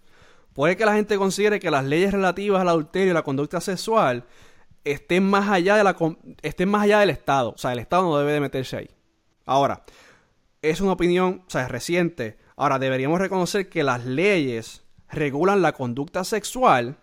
[0.52, 4.22] Puede que la gente considere que las leyes relativas al adulterio y la conducta sexual
[4.92, 5.96] estén más allá, de la,
[6.42, 7.50] estén más allá del Estado.
[7.50, 8.90] O sea, el Estado no debe de meterse ahí.
[9.46, 9.84] Ahora,
[10.62, 12.38] es una opinión, o sea, es reciente.
[12.56, 16.98] Ahora, deberíamos reconocer que las leyes regulan la conducta sexual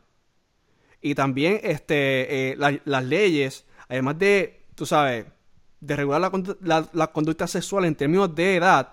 [1.01, 5.25] y también este, eh, las leyes, además de, tú sabes,
[5.79, 6.21] de regular
[6.93, 8.91] la, conducta sexual en términos de edad,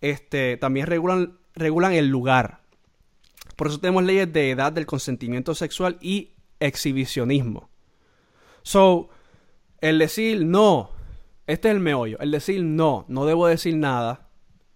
[0.00, 2.60] este, también regulan, regulan el lugar.
[3.56, 7.69] Por eso tenemos leyes de edad del consentimiento sexual y exhibicionismo.
[8.62, 9.08] So,
[9.80, 10.90] el decir no,
[11.46, 14.28] este es el meollo, el decir no, no debo decir nada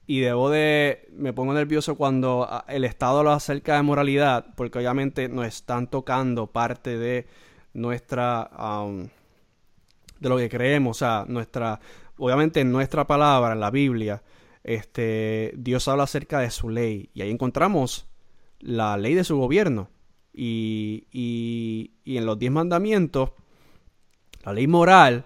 [0.07, 4.79] y debo de, me pongo nervioso cuando ah, el Estado lo acerca de moralidad, porque
[4.79, 7.27] obviamente nos están tocando parte de
[7.73, 9.09] nuestra, um,
[10.21, 11.81] de lo que creemos, o sea, nuestra,
[12.19, 14.23] obviamente en nuestra palabra, en la Biblia,
[14.63, 18.07] este, Dios habla acerca de su ley y ahí encontramos
[18.61, 19.91] la ley de su gobierno.
[20.33, 23.31] Y, y, y en los diez mandamientos,
[24.45, 25.25] la ley moral,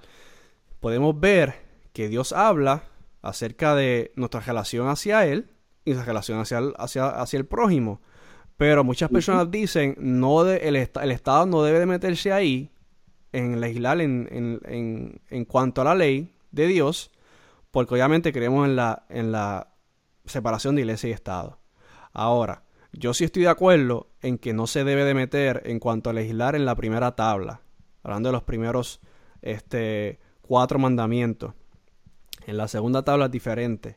[0.81, 1.55] podemos ver
[1.93, 2.85] que Dios habla
[3.23, 5.51] acerca de nuestra relación hacia Él
[5.85, 8.01] y nuestra relación hacia el, hacia, hacia el prójimo.
[8.57, 12.71] Pero muchas personas dicen, no de, el, el, Estado no debe de meterse ahí
[13.33, 17.13] en legislar en, en, en, cuanto a la ley de Dios,
[17.71, 19.75] porque obviamente creemos en la, en la
[20.25, 21.59] separación de iglesia y Estado.
[22.13, 26.11] Ahora, yo sí estoy de acuerdo en que no se debe de meter en cuanto
[26.11, 27.61] a legislar en la primera tabla,
[28.03, 29.01] hablando de los primeros
[29.43, 31.55] este, cuatro mandamientos.
[32.47, 33.97] En la segunda tabla es diferente.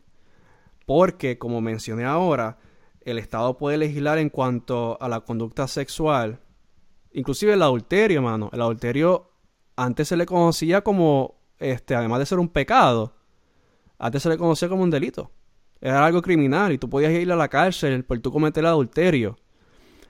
[0.85, 2.57] Porque, como mencioné ahora,
[3.01, 6.39] el Estado puede legislar en cuanto a la conducta sexual.
[7.13, 8.49] Inclusive el adulterio, hermano.
[8.53, 9.31] El adulterio
[9.75, 13.15] antes se le conocía como, este, además de ser un pecado,
[13.97, 15.31] antes se le conocía como un delito.
[15.79, 19.37] Era algo criminal y tú podías ir a la cárcel por tú cometer el adulterio.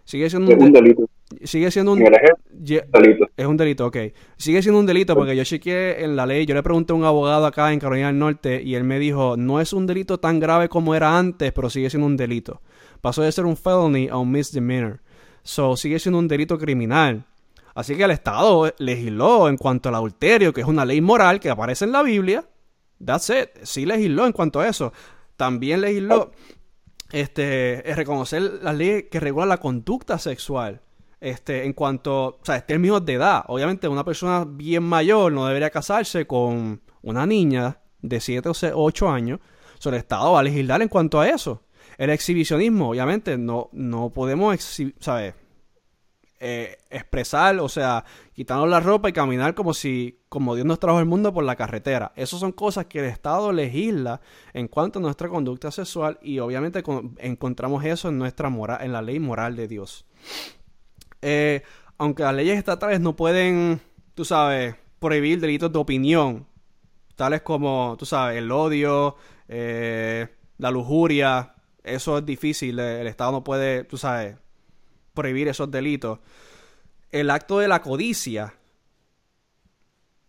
[0.03, 1.09] Sigue siendo un, delito.
[1.43, 3.27] Sigue siendo un delito.
[3.37, 3.97] Es un delito, ok.
[4.37, 7.05] Sigue siendo un delito porque yo chequeé en la ley, yo le pregunté a un
[7.05, 10.39] abogado acá en Carolina del Norte y él me dijo, no es un delito tan
[10.39, 12.61] grave como era antes, pero sigue siendo un delito.
[13.01, 15.01] Pasó de ser un felony a un misdemeanor.
[15.43, 17.25] So, sigue siendo un delito criminal.
[17.73, 21.49] Así que el Estado legisló en cuanto al adulterio, que es una ley moral que
[21.49, 22.45] aparece en la Biblia.
[23.03, 23.63] That's it.
[23.63, 24.93] Sí legisló en cuanto a eso.
[25.37, 26.31] También legisló
[27.11, 30.81] este, es reconocer la ley que regula la conducta sexual.
[31.21, 33.43] Este, en cuanto, o sea, términos de edad.
[33.47, 39.09] Obviamente, una persona bien mayor no debería casarse con una niña de 7 o 8
[39.09, 39.39] años.
[39.85, 41.63] el Estado va a legislar en cuanto a eso.
[41.99, 44.57] El exhibicionismo, obviamente, no, no podemos,
[44.99, 45.35] ¿sabes?
[46.39, 48.03] Eh, expresar, o sea,
[48.33, 51.55] quitarnos la ropa y caminar como si, como Dios nos trajo el mundo por la
[51.55, 52.13] carretera.
[52.15, 54.21] Esas son cosas que el Estado legisla
[54.53, 56.83] en cuanto a nuestra conducta sexual y obviamente
[57.19, 60.07] encontramos eso en nuestra moral, en la ley moral de Dios.
[61.21, 61.63] Eh,
[61.97, 63.81] aunque las leyes estatales no pueden,
[64.15, 66.47] tú sabes, prohibir delitos de opinión,
[67.15, 69.15] tales como, tú sabes, el odio,
[69.47, 74.37] eh, la lujuria, eso es difícil, el Estado no puede, tú sabes,
[75.13, 76.19] prohibir esos delitos.
[77.11, 78.55] El acto de la codicia.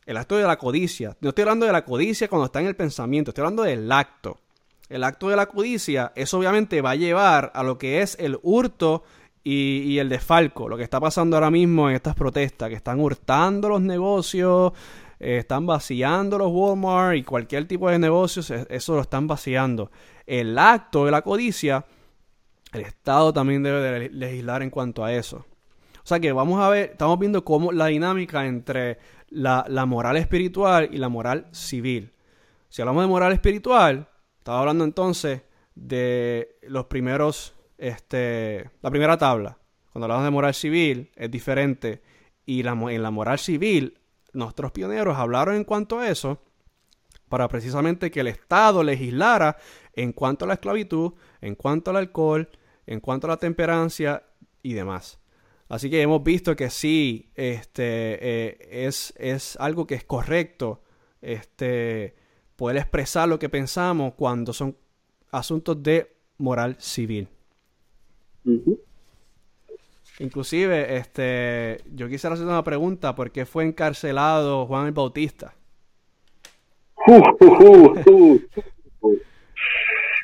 [0.04, 1.16] El acto de la codicia.
[1.20, 4.40] No estoy hablando de la codicia cuando está en el pensamiento, estoy hablando del acto.
[4.88, 8.38] El acto de la codicia, eso obviamente va a llevar a lo que es el
[8.42, 9.04] hurto
[9.44, 10.68] y, el desfalco.
[10.68, 14.72] Lo que está pasando ahora mismo en estas protestas, que están hurtando los negocios,
[15.18, 19.90] eh, están vaciando los Walmart y cualquier tipo de negocios, eso lo están vaciando.
[20.26, 21.84] El acto de la codicia
[22.72, 25.44] el Estado también debe legislar en cuanto a eso.
[25.96, 30.88] O sea que vamos a ver, estamos viendo cómo la dinámica entre la, moral espiritual
[30.90, 32.12] y la moral civil.
[32.68, 35.42] Si hablamos de moral espiritual, estaba hablando entonces
[35.74, 39.58] de los primeros, este, la primera tabla.
[39.92, 42.00] Cuando hablamos de moral civil es diferente.
[42.46, 43.98] Y la, en la moral civil,
[44.32, 46.40] nuestros pioneros hablaron en cuanto a eso
[47.28, 49.56] para precisamente que el Estado legislara
[49.94, 52.48] en cuanto a la esclavitud, en cuanto al alcohol,
[52.86, 54.22] en cuanto a la temperancia
[54.62, 55.18] y demás.
[55.68, 60.82] Así que hemos visto que sí, este, eh, es, es, algo que es correcto
[61.20, 62.14] este,
[62.54, 64.76] poder expresar lo que pensamos cuando son
[65.30, 67.28] asuntos de moral civil.
[70.18, 75.54] Inclusive, este, yo quisiera hacer una pregunta, ¿por qué fue encarcelado Juan el Bautista?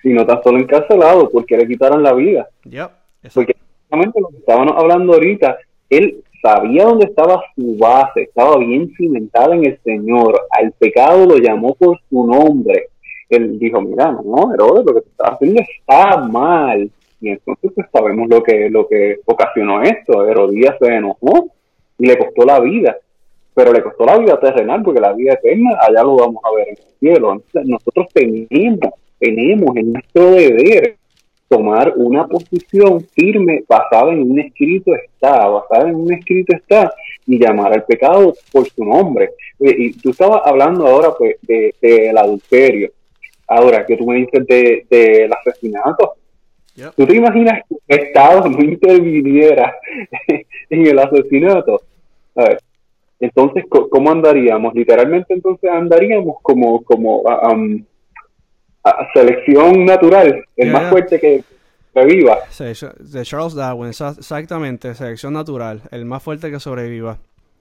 [0.04, 2.48] y no está solo encarcelado porque le quitaron la vida.
[2.64, 2.90] Yep,
[3.34, 5.58] porque exactamente lo que estábamos hablando ahorita,
[5.90, 11.36] él sabía dónde estaba su base, estaba bien cimentada en el Señor, al pecado lo
[11.38, 12.88] llamó por su nombre.
[13.28, 16.90] Él dijo, mira, no, Herodes, lo que te estás haciendo está mal.
[17.20, 20.26] Y entonces pues, sabemos lo que, lo que ocasionó esto.
[20.26, 21.50] Herodías se enojó
[21.98, 22.96] y le costó la vida.
[23.54, 26.68] Pero le costó la vida terrenal porque la vida eterna allá lo vamos a ver
[26.68, 27.42] en el cielo.
[27.64, 30.96] Nosotros tenemos, tenemos en nuestro deber
[31.48, 36.92] tomar una posición firme basada en un escrito está, basada en un escrito está,
[37.26, 39.30] y llamar al pecado por su nombre.
[39.58, 42.90] Y tú estabas hablando ahora pues del de, adulterio.
[43.46, 46.14] Ahora que tú me dices del de, asesinato,
[46.96, 49.74] ¿tú te imaginas que el Estado no interviniera
[50.70, 51.82] en el asesinato?
[52.36, 52.58] A ver,
[53.20, 54.74] entonces, ¿cómo andaríamos?
[54.74, 57.84] Literalmente entonces andaríamos como, como um,
[59.12, 61.42] selección natural, el más fuerte que
[61.92, 62.38] sobreviva.
[62.98, 67.18] De Charles Darwin, exactamente, selección natural, el más fuerte que sobreviva.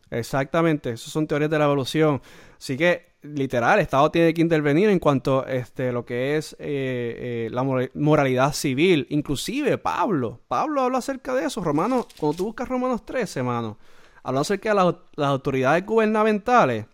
[0.10, 2.22] Exactamente, esas son teorías de la evolución.
[2.58, 6.54] Así que, literal, el Estado tiene que intervenir en cuanto a este, lo que es
[6.54, 9.06] eh, eh, la moralidad civil.
[9.10, 11.63] Inclusive Pablo, Pablo habla acerca de eso.
[11.63, 13.78] Romanos, cuando tú buscas Romanos 13, hermano,
[14.24, 16.86] habla acerca de las autoridades gubernamentales.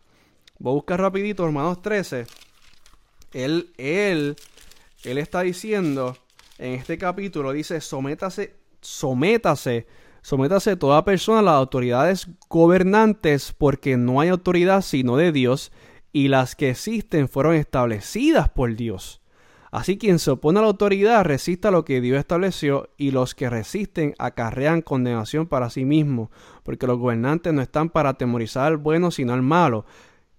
[0.60, 2.26] Voy a buscar rapidito Romanos 13
[3.34, 4.36] él, él,
[5.04, 6.18] él está diciendo
[6.58, 9.88] en este capítulo, dice, sométase, sométase,
[10.24, 15.72] sométase toda persona a las autoridades gobernantes, porque no hay autoridad sino de Dios,
[16.12, 19.22] y las que existen fueron establecidas por Dios.
[19.74, 23.50] Así quien se opone a la autoridad resista lo que Dios estableció y los que
[23.50, 26.30] resisten acarrean condenación para sí mismos,
[26.62, 29.86] porque los gobernantes no están para atemorizar al bueno sino al malo.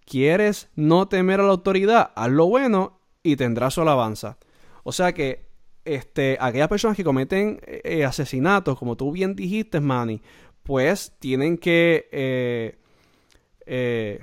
[0.07, 2.13] ¿Quieres no temer a la autoridad?
[2.15, 4.39] Haz lo bueno y tendrás su alabanza.
[4.85, 5.49] O sea que
[5.85, 10.21] este, aquellas personas que cometen eh, asesinatos, como tú bien dijiste, Manny,
[10.63, 12.09] pues tienen que...
[12.11, 12.79] Eh,
[13.67, 14.21] eh,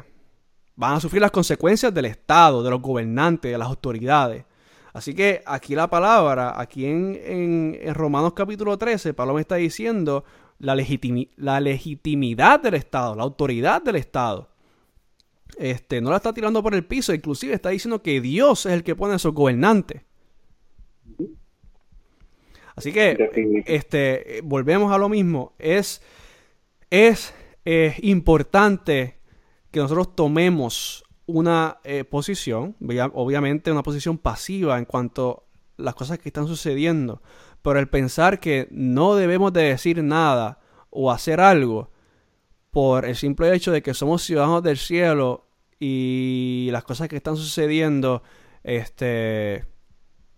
[0.76, 4.46] van a sufrir las consecuencias del Estado, de los gobernantes, de las autoridades.
[4.94, 10.26] Así que aquí la palabra, aquí en, en, Romanos capítulo 13, Pablo me está diciendo
[10.60, 10.76] la,
[11.38, 14.50] la legitimidad del Estado, la autoridad del Estado.
[15.58, 18.84] Este, no la está tirando por el piso, inclusive está diciendo que Dios es el
[18.84, 20.02] que pone a esos gobernantes.
[22.82, 25.54] Así que, este, volvemos a lo mismo.
[25.60, 26.02] Es,
[26.90, 27.34] es
[28.02, 29.20] importante
[29.70, 32.76] que nosotros tomemos una eh, posición,
[33.14, 35.46] obviamente una posición pasiva en cuanto
[35.78, 37.22] a las cosas que están sucediendo,
[37.62, 41.92] pero el pensar que no debemos de decir nada o hacer algo
[42.72, 45.46] por el simple hecho de que somos ciudadanos del cielo
[45.80, 48.24] y las cosas que están sucediendo,
[48.64, 49.66] este,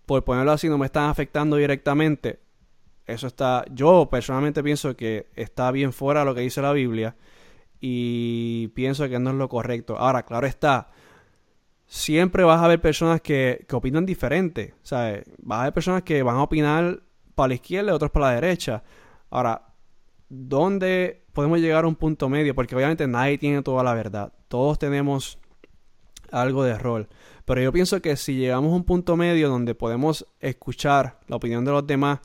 [0.05, 2.39] por ponerlo así, no me están afectando directamente.
[3.05, 7.15] Eso está, yo personalmente pienso que está bien fuera de lo que dice la Biblia
[7.79, 9.97] y pienso que no es lo correcto.
[9.97, 10.89] Ahora, claro está,
[11.85, 15.25] siempre vas a ver personas que, que opinan diferente, ¿sabes?
[15.39, 17.01] Vas a ver personas que van a opinar
[17.35, 18.83] para la izquierda y otros para la derecha.
[19.29, 19.73] Ahora,
[20.29, 22.55] ¿dónde podemos llegar a un punto medio?
[22.55, 24.31] Porque obviamente nadie tiene toda la verdad.
[24.47, 25.39] Todos tenemos
[26.31, 27.09] algo de rol.
[27.45, 31.65] Pero yo pienso que si llegamos a un punto medio donde podemos escuchar la opinión
[31.65, 32.19] de los demás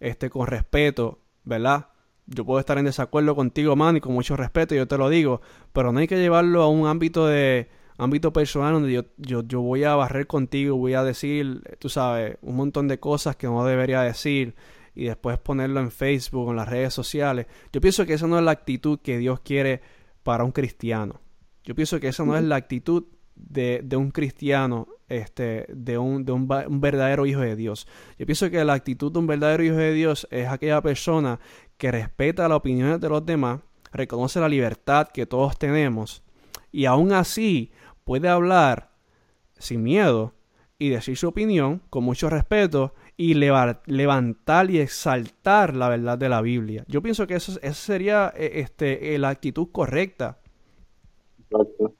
[0.00, 1.88] este, con respeto, ¿verdad?
[2.26, 5.40] Yo puedo estar en desacuerdo contigo, man, y con mucho respeto, yo te lo digo,
[5.72, 7.68] pero no hay que llevarlo a un ámbito de
[7.98, 12.38] ámbito personal donde yo, yo, yo voy a barrer contigo, voy a decir, tú sabes,
[12.40, 14.54] un montón de cosas que no debería decir
[14.94, 17.46] y después ponerlo en Facebook en las redes sociales.
[17.72, 19.82] Yo pienso que esa no es la actitud que Dios quiere
[20.22, 21.20] para un cristiano.
[21.62, 23.04] Yo pienso que esa no es la actitud
[23.48, 27.86] de, de un cristiano, este, de, un, de un, un, verdadero hijo de Dios.
[28.18, 31.40] Yo pienso que la actitud de un verdadero hijo de Dios es aquella persona
[31.76, 33.60] que respeta las opiniones de los demás,
[33.92, 36.22] reconoce la libertad que todos tenemos
[36.72, 37.72] y aún así
[38.04, 38.90] puede hablar
[39.58, 40.34] sin miedo
[40.78, 46.40] y decir su opinión con mucho respeto y levantar y exaltar la verdad de la
[46.40, 46.84] Biblia.
[46.88, 50.38] Yo pienso que eso, sería eh, este, la actitud correcta.
[51.50, 51.99] Exacto.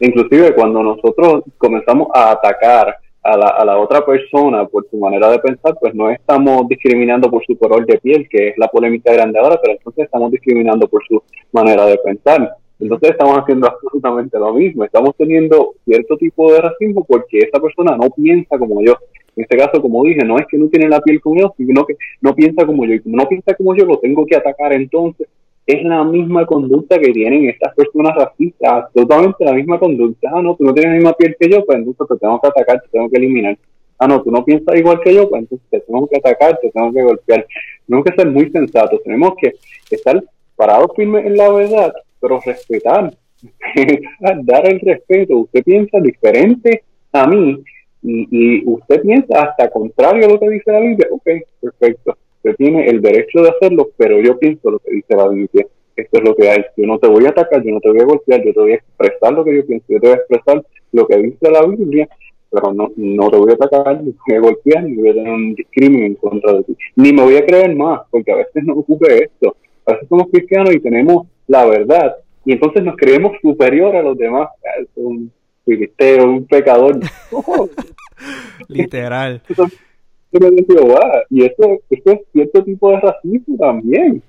[0.00, 5.30] Inclusive cuando nosotros comenzamos a atacar a la, a la otra persona por su manera
[5.30, 9.12] de pensar, pues no estamos discriminando por su color de piel, que es la polémica
[9.12, 12.56] grande ahora, pero entonces estamos discriminando por su manera de pensar.
[12.80, 14.84] Entonces estamos haciendo absolutamente lo mismo.
[14.84, 18.96] Estamos teniendo cierto tipo de racismo porque esa persona no piensa como yo.
[19.36, 21.84] En este caso, como dije, no es que no tiene la piel como yo, sino
[21.86, 22.94] que no piensa como yo.
[22.94, 25.28] Y como no piensa como yo, lo tengo que atacar entonces.
[25.66, 30.30] Es la misma conducta que tienen estas personas racistas, absolutamente la misma conducta.
[30.32, 32.48] Ah, no, tú no tienes la misma piel que yo, pues entonces te tengo que
[32.48, 33.56] atacar, te tengo que eliminar.
[33.98, 36.70] Ah, no, tú no piensas igual que yo, pues entonces te tengo que atacar, te
[36.70, 37.46] tengo que golpear.
[37.86, 39.52] Tenemos que ser muy sensatos, tenemos que
[39.90, 40.22] estar
[40.56, 43.14] parados firmes en la verdad, pero respetar,
[44.42, 45.38] dar el respeto.
[45.38, 47.62] Usted piensa diferente a mí
[48.02, 51.08] y, y, usted piensa hasta contrario a lo que dice la Biblia.
[51.10, 51.28] Ok,
[51.60, 52.16] perfecto.
[52.44, 55.66] Usted tiene el derecho de hacerlo, pero yo pienso lo que dice la Biblia.
[55.96, 56.64] Esto es lo que hay.
[56.76, 58.72] Yo no te voy a atacar, yo no te voy a golpear, yo te voy
[58.72, 61.64] a expresar lo que yo pienso, yo te voy a expresar lo que dice la
[61.64, 62.08] Biblia
[62.54, 65.32] pero no, no te voy a atacar, ni voy a golpear, ni voy a tener
[65.32, 66.76] un discrimen en contra de ti.
[66.94, 69.56] Ni me voy a creer más, porque a veces nos ocupe esto.
[69.86, 74.16] A veces somos cristianos y tenemos la verdad, y entonces nos creemos superior a los
[74.16, 74.48] demás.
[74.64, 75.32] Ah, un
[75.64, 77.00] filisteo, un pecador.
[78.68, 79.42] Literal.
[81.30, 84.22] Y eso, es cierto tipo de racismo también.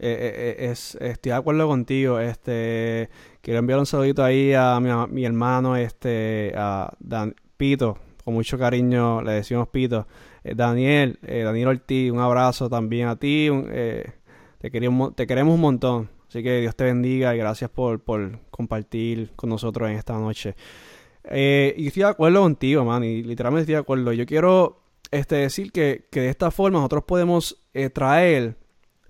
[0.00, 2.18] Eh, eh, eh, es, estoy de acuerdo contigo.
[2.18, 3.08] Este,
[3.40, 4.78] quiero enviar un saludito ahí a
[5.08, 10.06] mi, hermano, este, a Dan, Pito, con mucho cariño le decimos Pito.
[10.42, 13.48] Daniel, Daniel Ortiz, un abrazo también a ti.
[14.58, 16.10] te, queremos, te queremos un montón.
[16.28, 20.54] Así que Dios te bendiga y gracias por, por compartir con nosotros en esta noche.
[21.30, 24.12] Y estoy de acuerdo contigo, man, y literalmente estoy de acuerdo.
[24.12, 28.56] Yo quiero este, decir que, que de esta forma nosotros podemos traer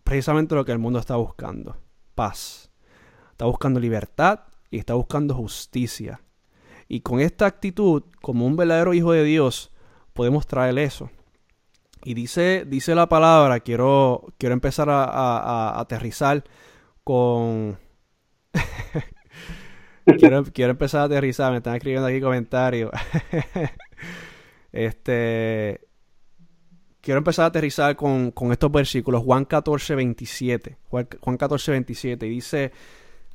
[0.04, 1.76] precisamente lo que el mundo está buscando.
[2.14, 2.70] Paz.
[3.32, 4.40] Está buscando libertad
[4.70, 6.20] y está buscando justicia.
[6.88, 9.72] Y con esta actitud, como un verdadero hijo de Dios,
[10.12, 11.10] podemos traer eso.
[12.04, 16.44] Y dice, dice la palabra, quiero, quiero empezar a, aterrizar
[17.02, 17.78] con...
[20.04, 22.90] quiero, empezar a aterrizar, me están escribiendo aquí comentarios.
[24.72, 25.80] este,
[27.00, 29.22] quiero empezar a aterrizar con, estos versículos.
[29.22, 30.78] Juan 14, 27.
[30.88, 32.26] Juan, 14, 27.
[32.26, 32.72] dice,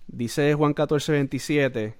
[0.07, 1.95] dice Juan 14, 27.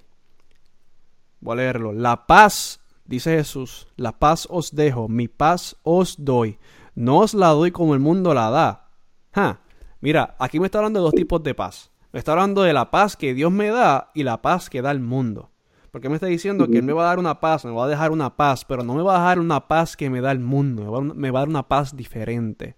[1.40, 1.92] Voy a leerlo.
[1.92, 6.58] La paz, dice Jesús, la paz os dejo, mi paz os doy.
[6.94, 9.58] No os la doy como el mundo la da.
[10.00, 11.90] Mira, aquí me está hablando de dos tipos de paz.
[12.12, 14.90] Me está hablando de la paz que Dios me da y la paz que da
[14.90, 15.50] el mundo.
[15.90, 17.88] Porque me está diciendo que Él me va a dar una paz, me va a
[17.88, 20.38] dejar una paz, pero no me va a dejar una paz que me da el
[20.38, 22.76] mundo, me va, a dar una paz diferente.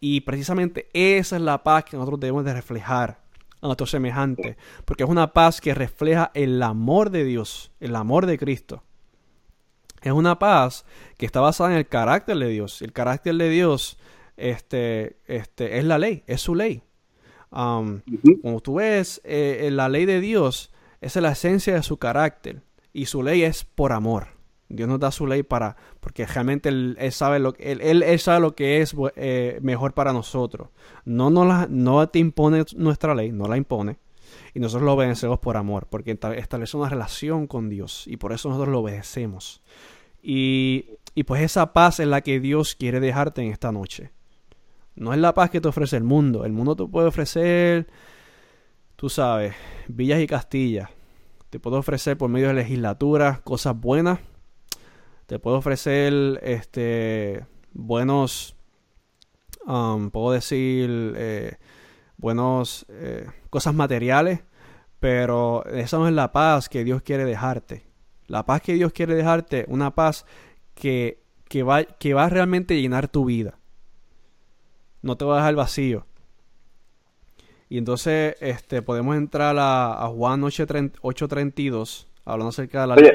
[0.00, 3.20] Y precisamente esa es la paz que nosotros debemos de reflejar
[3.60, 8.24] a nuestros semejantes, porque es una paz que refleja el amor de Dios, el amor
[8.24, 8.82] de Cristo.
[10.00, 10.86] Es una paz
[11.18, 12.80] que está basada en el carácter de Dios.
[12.82, 13.98] El carácter de Dios
[14.36, 16.82] este, este, es la ley, es su ley.
[17.50, 18.00] Um,
[18.42, 20.70] como tú ves, eh, la ley de Dios
[21.00, 22.62] esa es la esencia de su carácter.
[22.92, 24.28] Y su ley es por amor.
[24.68, 28.54] Dios nos da su ley para, porque realmente Él, sabe, lo, él, él, sabe lo
[28.54, 30.68] que es eh, mejor para nosotros.
[31.04, 33.96] No, no, la, no te impone nuestra ley, no la impone.
[34.52, 38.04] Y nosotros lo obedecemos por amor, porque establece una relación con Dios.
[38.06, 39.62] Y por eso nosotros lo obedecemos.
[40.22, 40.84] Y,
[41.14, 44.10] y pues esa paz es la que Dios quiere dejarte en esta noche.
[44.98, 46.44] No es la paz que te ofrece el mundo.
[46.44, 47.86] El mundo te puede ofrecer
[48.98, 49.54] tú sabes,
[49.86, 50.90] villas y castillas.
[51.50, 54.18] Te puedo ofrecer por medio de legislatura cosas buenas.
[55.26, 58.56] Te puedo ofrecer este buenos,
[59.66, 61.58] um, puedo decir, eh,
[62.16, 64.40] buenos eh, cosas materiales,
[64.98, 67.86] pero esa no es la paz que Dios quiere dejarte.
[68.26, 70.26] La paz que Dios quiere dejarte, una paz
[70.74, 73.57] que, que, va, que va a realmente llenar tu vida.
[75.08, 76.04] No te va a dejar vacío.
[77.70, 82.94] Y entonces este, podemos entrar a, a Juan 8.32, hablando acerca de la...
[82.94, 83.12] Oye,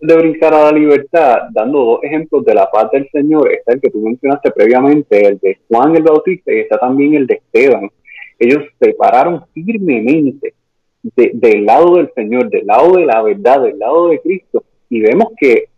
[0.00, 3.82] de brincar a la libertad, dando dos ejemplos de la paz del Señor, está el
[3.82, 7.90] que tú mencionaste previamente, el de Juan el Bautista y está también el de Esteban.
[8.38, 10.54] Ellos se pararon firmemente
[11.02, 15.34] del lado del Señor, del lado de la verdad, del lado de Cristo, y vemos
[15.38, 15.68] que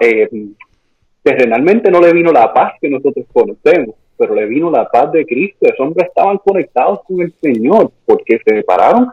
[0.00, 0.30] eh,
[1.22, 5.26] terrenalmente no le vino la paz que nosotros conocemos pero le vino la paz de
[5.26, 5.66] Cristo.
[5.66, 9.10] Esos hombres estaban conectados con el Señor porque se separaron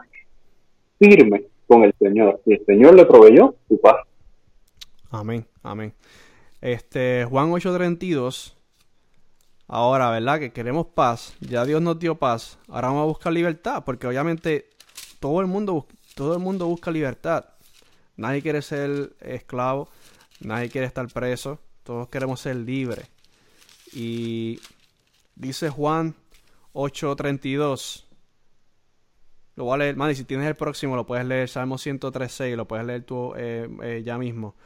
[0.98, 3.96] firmes con el Señor y el Señor le proveyó su paz.
[5.10, 5.92] Amén, amén.
[6.60, 8.54] Este, Juan 8:32.
[9.66, 10.38] Ahora, ¿verdad?
[10.38, 11.36] Que queremos paz.
[11.40, 12.58] Ya Dios nos dio paz.
[12.68, 14.68] Ahora vamos a buscar libertad, porque obviamente
[15.20, 17.46] todo el mundo, todo el mundo busca libertad.
[18.16, 19.88] Nadie quiere ser esclavo,
[20.40, 23.08] nadie quiere estar preso, todos queremos ser libres.
[23.92, 24.60] Y
[25.36, 26.14] Dice Juan
[26.72, 28.04] 8:32.
[29.56, 32.66] Lo voy a leer, man, si tienes el próximo lo puedes leer, Salmo 103.6, lo
[32.66, 34.56] puedes leer tú eh, eh, ya mismo.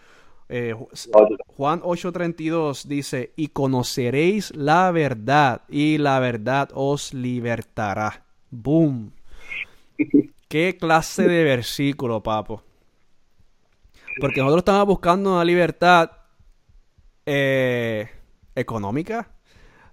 [0.49, 0.75] Eh,
[1.47, 8.25] Juan 8:32 dice, y conoceréis la verdad, y la verdad os libertará.
[8.51, 9.13] ¡Boom!
[10.49, 12.63] ¿Qué clase de versículo, papo?
[14.19, 16.13] Porque nosotros estamos buscando una libertad
[18.55, 19.29] económica,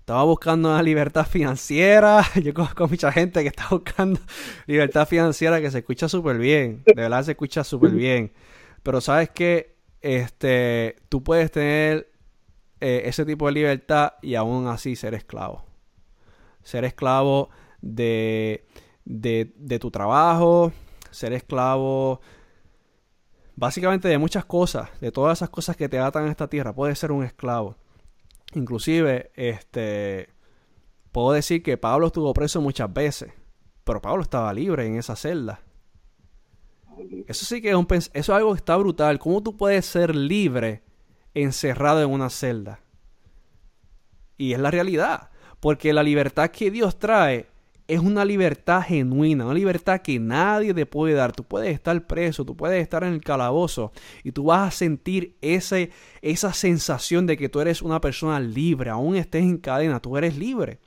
[0.05, 2.23] estaba buscando una libertad financiera.
[2.43, 4.19] Yo conozco mucha gente que está buscando
[4.67, 6.83] libertad financiera que se escucha súper bien.
[6.85, 8.31] De verdad se escucha súper bien.
[8.83, 12.11] Pero sabes que este, tú puedes tener
[12.81, 15.65] eh, ese tipo de libertad y aún así ser esclavo.
[16.61, 17.49] Ser esclavo
[17.81, 18.67] de,
[19.05, 20.71] de, de tu trabajo,
[21.09, 22.21] ser esclavo
[23.55, 26.75] básicamente de muchas cosas, de todas esas cosas que te atan a esta tierra.
[26.75, 27.75] Puedes ser un esclavo.
[28.55, 30.29] Inclusive, este,
[31.11, 33.33] puedo decir que Pablo estuvo preso muchas veces,
[33.83, 35.59] pero Pablo estaba libre en esa celda.
[37.27, 39.19] Eso sí que es, un, eso es algo que está brutal.
[39.19, 40.83] ¿Cómo tú puedes ser libre
[41.33, 42.79] encerrado en una celda?
[44.37, 45.29] Y es la realidad,
[45.59, 47.47] porque la libertad que Dios trae
[47.87, 51.31] es una libertad genuina, una libertad que nadie te puede dar.
[51.31, 53.91] Tú puedes estar preso, tú puedes estar en el calabozo
[54.23, 58.89] y tú vas a sentir ese, esa sensación de que tú eres una persona libre,
[58.89, 60.79] aún estés en cadena, tú eres libre.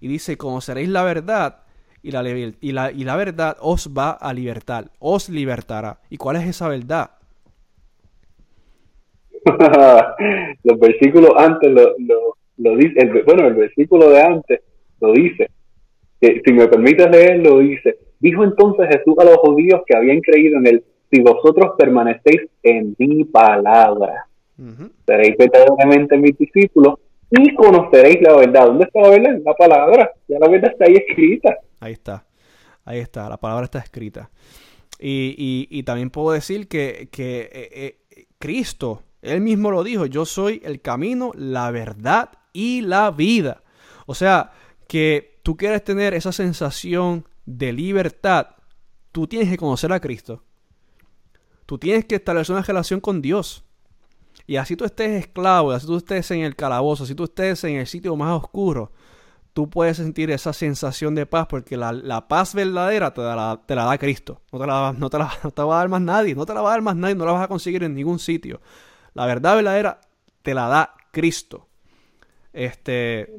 [0.00, 1.62] Y dice, conoceréis la verdad
[2.02, 6.00] y la, y la, y la verdad os va a libertar, os libertará.
[6.10, 7.12] ¿Y cuál es esa verdad?
[10.64, 14.60] Los versículos antes lo, lo, lo dice, bueno, el versículo de antes
[15.00, 15.50] lo dice
[16.20, 20.58] que si me permites leerlo, dice, dijo entonces Jesús a los judíos que habían creído
[20.58, 24.26] en él, si vosotros permanecéis en mi palabra,
[25.06, 26.94] seréis verdaderamente mis discípulos
[27.30, 28.66] y conoceréis la verdad.
[28.66, 29.38] ¿Dónde está la verdad?
[29.44, 30.10] La palabra.
[30.28, 31.58] Ya la verdad está ahí escrita.
[31.80, 32.24] Ahí está.
[32.84, 33.28] Ahí está.
[33.28, 34.30] La palabra está escrita.
[34.98, 40.24] Y, y, también puedo decir que, que eh, eh, Cristo, Él mismo lo dijo, yo
[40.24, 43.62] soy el camino, la verdad y la vida.
[44.06, 44.52] O sea,
[44.88, 48.56] que tú quieres tener esa sensación de libertad,
[49.12, 50.42] tú tienes que conocer a Cristo.
[51.66, 53.64] Tú tienes que establecer una relación con Dios.
[54.48, 57.76] Y así tú estés esclavo, así tú estés en el calabozo, así tú estés en
[57.76, 58.90] el sitio más oscuro,
[59.52, 63.84] tú puedes sentir esa sensación de paz porque la, paz verdadera te la, te la,
[63.84, 64.42] da Cristo.
[64.50, 66.54] No te la, no, te la, no te va a dar más nadie, no te
[66.54, 68.60] la va a dar más nadie, no la vas a conseguir en ningún sitio.
[69.14, 70.00] La verdad verdadera
[70.42, 71.68] te la da Cristo.
[72.52, 73.32] Este,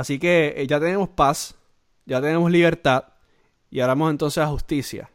[0.00, 1.54] Así que eh, ya tenemos paz,
[2.06, 3.04] ya tenemos libertad
[3.70, 5.10] y ahora vamos entonces a justicia.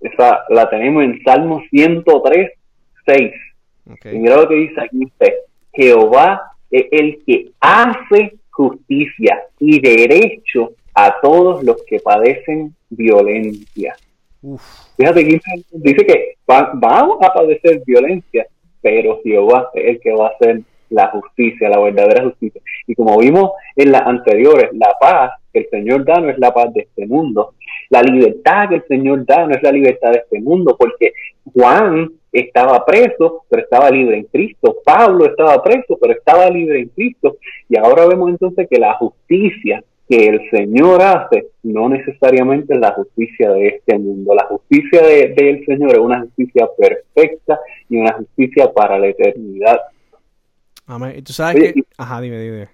[0.00, 2.50] Esa la tenemos en Salmo 103,
[3.06, 3.32] 6.
[3.86, 5.12] Y mira lo que dice aquí
[5.74, 13.94] Jehová es el que hace justicia y derecho a todos los que padecen violencia.
[14.96, 18.44] Fíjate que dice que vamos a padecer violencia,
[18.82, 22.60] pero Jehová es el que va a hacer la justicia, la verdadera justicia.
[22.86, 26.52] Y como vimos en las anteriores, la paz que el Señor da no es la
[26.52, 27.54] paz de este mundo.
[27.90, 31.12] La libertad que el Señor da no es la libertad de este mundo, porque
[31.52, 34.76] Juan estaba preso, pero estaba libre en Cristo.
[34.84, 37.36] Pablo estaba preso, pero estaba libre en Cristo.
[37.68, 42.92] Y ahora vemos entonces que la justicia que el Señor hace no necesariamente es la
[42.92, 44.34] justicia de este mundo.
[44.34, 47.58] La justicia del de, Señor es una justicia perfecta
[47.88, 49.80] y una justicia para la eternidad.
[50.86, 51.14] Amén.
[51.16, 51.82] Y tú sabes que...
[51.96, 52.68] Ajá, dime, dime.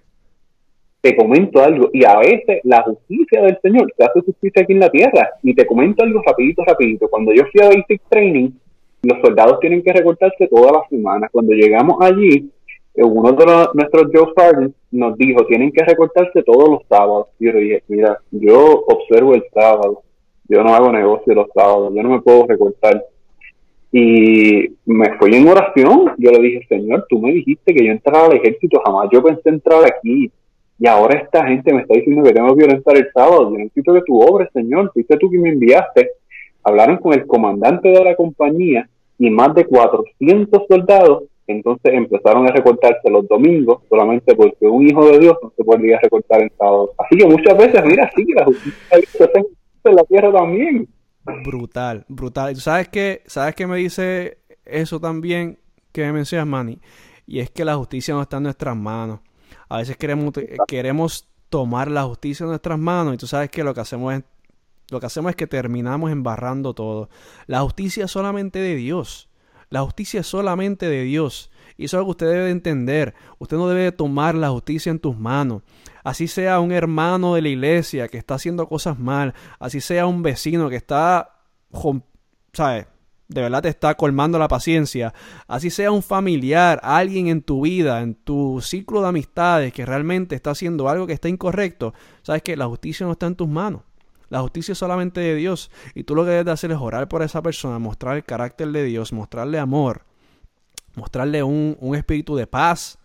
[1.00, 4.80] Te comento algo, y a veces la justicia del Señor se hace justicia aquí en
[4.80, 5.30] la tierra.
[5.42, 7.08] Y te comento algo rapidito, rapidito.
[7.08, 8.50] Cuando yo fui a Basic Training,
[9.02, 11.30] los soldados tienen que recortarse todas las semanas.
[11.32, 12.50] Cuando llegamos allí,
[12.94, 17.28] eh, uno de nuestros Joe Sergeants nos dijo, tienen que recortarse todos los sábados.
[17.38, 20.02] Y yo dije, mira, yo observo el sábado,
[20.48, 23.02] yo no hago negocio los sábados, yo no me puedo recortar.
[23.92, 26.12] Y me fui en oración.
[26.18, 29.48] Yo le dije, Señor, tú me dijiste que yo entrara al ejército, jamás yo pensé
[29.48, 30.30] entrar aquí.
[30.78, 33.50] Y ahora esta gente me está diciendo que tengo que violentar el sábado.
[33.50, 34.90] Yo necesito que tú obres, Señor.
[34.92, 36.10] Fuiste tú que me enviaste.
[36.62, 38.88] Hablaron con el comandante de la compañía
[39.18, 41.24] y más de 400 soldados.
[41.46, 45.98] Entonces empezaron a recortarse los domingos solamente porque un hijo de Dios no se podía
[46.00, 46.92] recortar el sábado.
[46.96, 49.46] Así que muchas veces, mira, sí la justicia hace
[49.84, 50.88] en la tierra también.
[51.24, 52.52] Brutal, brutal.
[52.52, 53.22] ¿Y tú sabes qué?
[53.26, 55.58] ¿Sabes qué me dice eso también
[55.92, 56.80] que me mencionas, Manny?
[57.26, 59.20] Y es que la justicia no está en nuestras manos.
[59.68, 60.34] A veces queremos,
[60.66, 64.24] queremos tomar la justicia en nuestras manos y tú sabes que lo que hacemos es
[64.90, 67.08] lo que hacemos es que terminamos embarrando todo.
[67.46, 69.28] La justicia es solamente de Dios.
[69.68, 71.50] La justicia es solamente de Dios.
[71.80, 73.14] Y eso es algo que usted debe entender.
[73.38, 75.62] Usted no debe tomar la justicia en tus manos.
[76.04, 79.32] Así sea un hermano de la iglesia que está haciendo cosas mal.
[79.58, 81.40] Así sea un vecino que está,
[82.52, 82.86] ¿sabes?
[83.28, 85.14] De verdad te está colmando la paciencia.
[85.48, 90.34] Así sea un familiar, alguien en tu vida, en tu ciclo de amistades que realmente
[90.34, 91.94] está haciendo algo que está incorrecto.
[92.20, 93.84] Sabes que la justicia no está en tus manos.
[94.28, 95.70] La justicia es solamente de Dios.
[95.94, 98.84] Y tú lo que debes hacer es orar por esa persona, mostrar el carácter de
[98.84, 100.09] Dios, mostrarle amor,
[100.94, 102.98] mostrarle un, un espíritu de paz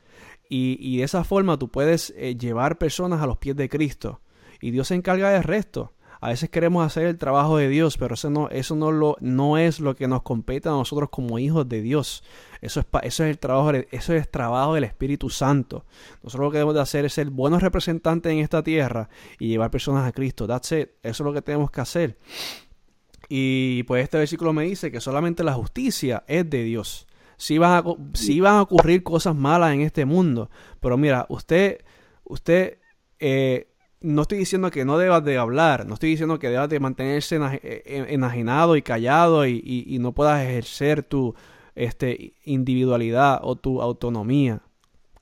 [0.50, 4.22] Y, y de esa forma tú puedes eh, llevar personas a los pies de Cristo.
[4.62, 5.92] Y Dios se encarga del resto.
[6.22, 9.58] A veces queremos hacer el trabajo de Dios, pero eso no, eso no, lo, no
[9.58, 12.24] es lo que nos compete a nosotros como hijos de Dios.
[12.62, 15.84] Eso es, eso es el trabajo, eso es el trabajo del Espíritu Santo.
[16.24, 19.10] Nosotros lo que debemos de hacer es ser buenos representantes en esta tierra
[19.40, 20.48] y llevar personas a Cristo.
[20.48, 20.72] That's.
[20.72, 22.18] Eso es lo que tenemos que hacer.
[23.30, 27.08] Y pues este versículo me dice que solamente la justicia es de Dios.
[27.38, 27.84] Sí van a,
[28.14, 31.80] sí van a ocurrir cosas malas en este mundo, pero mira, usted,
[32.24, 32.80] usted
[33.20, 33.68] eh,
[34.02, 37.38] no estoy diciendo que no debas de hablar, no estoy diciendo que debas de mantenerse
[37.38, 41.36] eh, eh, enajenado y callado y, no puedas ejercer tu
[41.74, 44.62] este, individualidad o tu autonomía.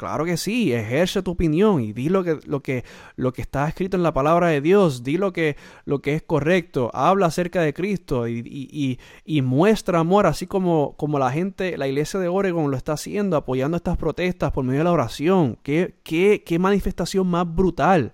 [0.03, 2.83] Claro que sí, ejerce tu opinión y di lo que, lo que,
[3.15, 6.23] lo que está escrito en la palabra de Dios, di lo que, lo que es
[6.23, 11.87] correcto, habla acerca de Cristo y, y, muestra amor, así como, como la gente, la
[11.87, 15.57] iglesia de Oregon lo está haciendo, apoyando estas protestas por medio de la oración.
[15.63, 18.11] Qué, qué, qué manifestación más brutal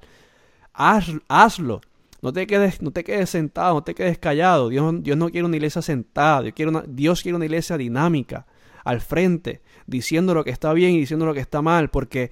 [0.80, 1.82] hazlo.
[2.22, 4.70] No te, quedes, no te quedes sentado, no te quedes callado.
[4.70, 8.46] Dios, Dios no quiere una iglesia sentada, Dios quiere, una, Dios quiere una iglesia dinámica,
[8.84, 12.32] al frente, diciendo lo que está bien y diciendo lo que está mal, porque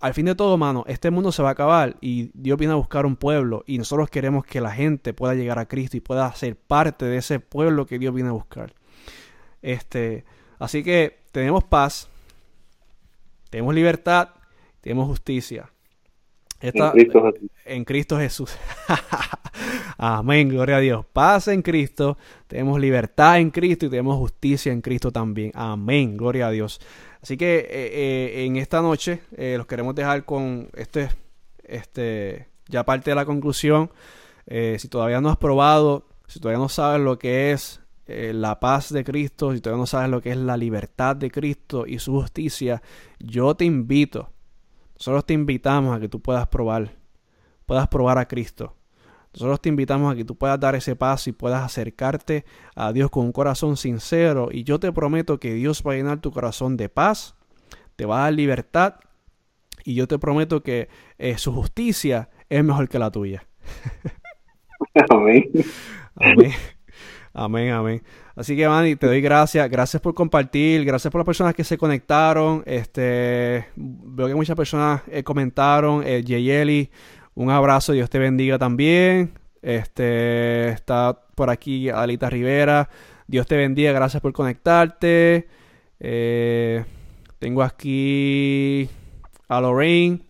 [0.00, 2.76] al fin de todo, mano, este mundo se va a acabar y Dios viene a
[2.76, 6.32] buscar un pueblo y nosotros queremos que la gente pueda llegar a Cristo y pueda
[6.34, 8.74] ser parte de ese pueblo que Dios viene a buscar.
[9.60, 10.24] Este,
[10.58, 12.08] así que tenemos paz,
[13.50, 14.30] tenemos libertad,
[14.80, 15.70] tenemos justicia
[16.60, 18.56] en Cristo Jesús.
[19.98, 21.06] Amén, gloria a Dios.
[21.12, 25.52] Paz en Cristo, tenemos libertad en Cristo y tenemos justicia en Cristo también.
[25.54, 26.80] Amén, gloria a Dios.
[27.22, 31.08] Así que eh, eh, en esta noche eh, los queremos dejar con este,
[31.64, 33.90] este, ya parte de la conclusión.
[34.46, 39.04] si todavía no has probado, si todavía no sabes lo que es la paz de
[39.04, 42.82] Cristo, si todavía no sabes lo que es la libertad de Cristo y su justicia,
[43.18, 44.30] yo te invito
[44.98, 46.90] nosotros te invitamos a que tú puedas probar,
[47.66, 48.74] puedas probar a Cristo.
[49.32, 52.44] Nosotros te invitamos a que tú puedas dar ese paso y puedas acercarte
[52.74, 54.48] a Dios con un corazón sincero.
[54.50, 57.36] Y yo te prometo que Dios va a llenar tu corazón de paz,
[57.94, 58.96] te va a dar libertad.
[59.84, 60.88] Y yo te prometo que
[61.18, 63.46] eh, su justicia es mejor que la tuya.
[65.10, 65.44] Amén.
[66.16, 66.52] Amén.
[67.32, 68.02] Amén, amén.
[68.38, 69.68] Así que, Manny, te doy gracias.
[69.68, 70.84] Gracias por compartir.
[70.84, 72.62] Gracias por las personas que se conectaron.
[72.66, 76.04] Este, veo que muchas personas eh, comentaron.
[76.06, 76.88] Eh,
[77.34, 77.94] un abrazo.
[77.94, 79.32] Dios te bendiga también.
[79.60, 82.88] Este, está por aquí Alita Rivera.
[83.26, 83.90] Dios te bendiga.
[83.90, 85.48] Gracias por conectarte.
[85.98, 86.84] Eh,
[87.40, 88.88] tengo aquí
[89.48, 90.20] a Lorraine.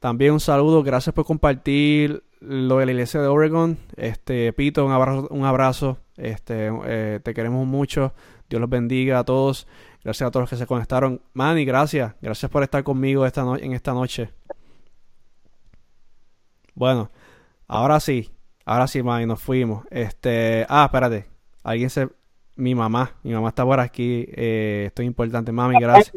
[0.00, 0.82] También un saludo.
[0.82, 3.78] Gracias por compartir lo de la iglesia de Oregon.
[3.96, 5.28] Este, Pito, un abrazo.
[5.30, 5.98] Un abrazo.
[6.16, 8.12] Este, eh, te queremos mucho.
[8.48, 9.66] Dios los bendiga a todos.
[10.04, 11.20] Gracias a todos los que se conectaron.
[11.32, 12.14] Manny, gracias.
[12.20, 14.30] Gracias por estar conmigo esta en esta noche.
[16.74, 17.10] Bueno,
[17.66, 18.30] ahora sí.
[18.64, 19.84] Ahora sí, Manny, nos fuimos.
[19.90, 21.26] Este, ah, espérate.
[21.62, 22.08] Alguien se
[22.58, 26.12] mi mamá, mi mamá está por aquí, eh, esto es importante, mami, gracias.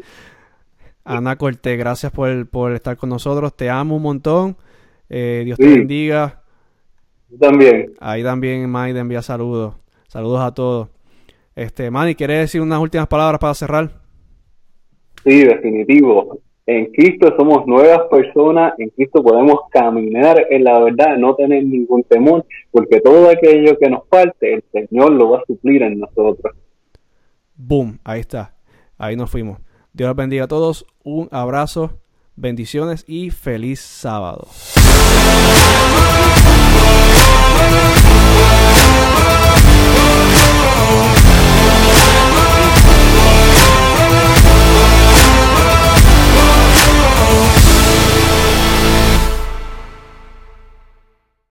[1.04, 4.56] Ana Cortés, gracias por, por estar con nosotros, te amo un montón,
[5.12, 6.42] eh, Dios te bendiga.
[7.38, 7.92] también.
[8.00, 9.74] Ahí también Mike te envía saludos.
[10.08, 10.88] Saludos a todos.
[11.54, 13.90] Este, Manny, ¿quieres decir unas últimas palabras para cerrar?
[15.22, 16.40] Sí, definitivo.
[16.64, 22.04] En Cristo somos nuevas personas, en Cristo podemos caminar en la verdad, no tener ningún
[22.04, 26.54] temor, porque todo aquello que nos falte, el Señor lo va a suplir en nosotros.
[27.56, 28.54] Boom, ahí está.
[28.96, 29.58] Ahí nos fuimos.
[29.92, 30.86] Dios los bendiga a todos.
[31.04, 32.00] Un abrazo,
[32.36, 34.46] bendiciones y feliz sábado.
[35.32, 35.62] We'll be
[37.86, 38.01] right.